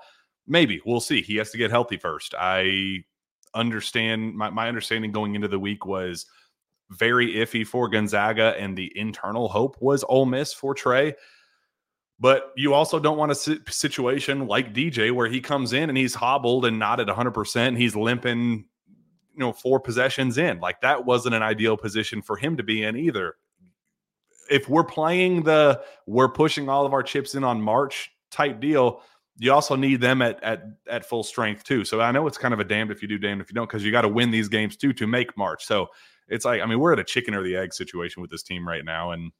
[0.46, 1.22] Maybe we'll see.
[1.22, 2.34] He has to get healthy first.
[2.38, 2.98] I
[3.54, 4.34] understand.
[4.34, 6.26] My my understanding going into the week was
[6.90, 11.14] very iffy for Gonzaga, and the internal hope was Ole Miss for Tre.
[12.18, 16.14] But you also don't want a situation like DJ where he comes in and he's
[16.14, 17.78] hobbled and not at 100%.
[17.78, 18.66] He's limping,
[19.40, 20.60] know, four possessions in.
[20.60, 23.34] Like that wasn't an ideal position for him to be in either.
[24.50, 29.02] If we're playing the we're pushing all of our chips in on March type deal,
[29.38, 31.84] you also need them at at at full strength too.
[31.84, 33.66] So I know it's kind of a damned if you do, damned if you don't,
[33.66, 35.64] because you got to win these games too to make March.
[35.64, 35.88] So
[36.28, 38.66] it's like I mean we're at a chicken or the egg situation with this team
[38.66, 39.32] right now, and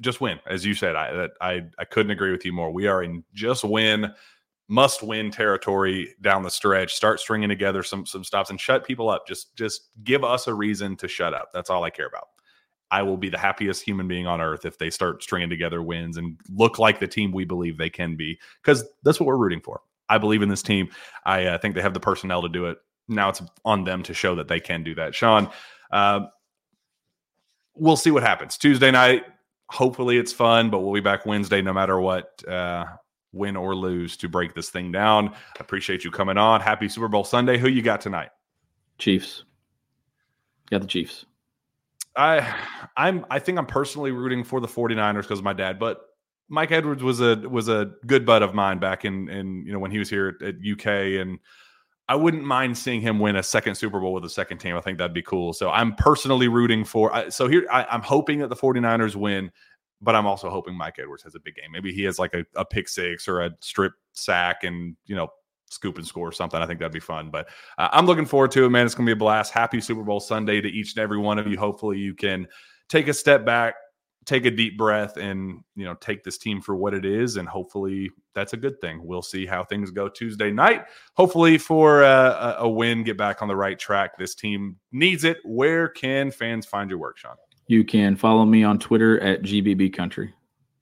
[0.00, 0.96] just win, as you said.
[0.96, 2.70] I that I I couldn't agree with you more.
[2.70, 4.12] We are in just win,
[4.68, 6.94] must win territory down the stretch.
[6.94, 9.26] Start stringing together some some stops and shut people up.
[9.26, 11.50] Just just give us a reason to shut up.
[11.52, 12.28] That's all I care about.
[12.90, 16.18] I will be the happiest human being on earth if they start stringing together wins
[16.18, 19.62] and look like the team we believe they can be, because that's what we're rooting
[19.62, 19.80] for.
[20.10, 20.90] I believe in this team.
[21.24, 22.76] I uh, think they have the personnel to do it.
[23.08, 25.14] Now it's on them to show that they can do that.
[25.14, 25.50] Sean,
[25.90, 26.26] uh,
[27.74, 29.24] we'll see what happens Tuesday night.
[29.70, 32.84] Hopefully it's fun, but we'll be back Wednesday no matter what, uh,
[33.32, 35.34] win or lose, to break this thing down.
[35.58, 36.60] Appreciate you coming on.
[36.60, 37.58] Happy Super Bowl Sunday.
[37.58, 38.30] Who you got tonight?
[38.98, 39.44] Chiefs.
[40.70, 41.26] Got the Chiefs.
[42.16, 42.54] I
[42.96, 46.02] I'm I think I'm personally rooting for the 49ers because of my dad, but
[46.48, 49.78] Mike Edwards was a was a good bud of mine back in in you know
[49.78, 51.38] when he was here at, at UK and
[52.08, 54.76] I wouldn't mind seeing him win a second Super Bowl with a second team.
[54.76, 55.52] I think that'd be cool.
[55.54, 57.30] So I'm personally rooting for.
[57.30, 59.50] So here, I, am hoping that the 49ers win,
[60.02, 61.70] but I'm also hoping Mike Edwards has a big game.
[61.72, 65.28] Maybe he has like a, a pick six or a strip sack and, you know,
[65.70, 66.60] scoop and score or something.
[66.60, 67.30] I think that'd be fun.
[67.30, 67.48] But
[67.78, 68.84] uh, I'm looking forward to it, man.
[68.84, 69.52] It's going to be a blast.
[69.52, 71.56] Happy Super Bowl Sunday to each and every one of you.
[71.56, 72.46] Hopefully, you can
[72.88, 73.74] take a step back,
[74.26, 77.36] take a deep breath, and you know take this team for what it is.
[77.36, 79.04] And hopefully, that's a good thing.
[79.04, 80.84] We'll see how things go Tuesday night.
[81.14, 84.18] Hopefully, for uh, a win, get back on the right track.
[84.18, 85.38] This team needs it.
[85.44, 87.36] Where can fans find your work, Sean?
[87.72, 90.34] You can follow me on Twitter at GBB Country.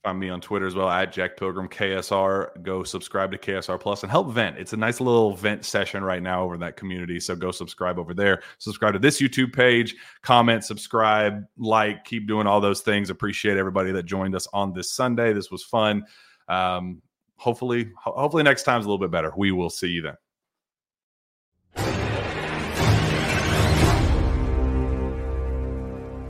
[0.03, 2.65] Find me on Twitter as well at Jack Pilgrim KSR.
[2.65, 4.59] Go subscribe to KSR Plus and help vent.
[4.59, 7.21] It's a nice little vent session right now over that community.
[7.21, 8.43] So go subscribe over there.
[8.59, 13.09] Subscribe to this YouTube page, comment, subscribe, like, keep doing all those things.
[13.09, 15.33] Appreciate everybody that joined us on this Sunday.
[15.33, 16.05] This was fun.
[16.49, 17.01] Um,
[17.37, 19.33] hopefully, hopefully next time's a little bit better.
[19.37, 20.17] We will see you then.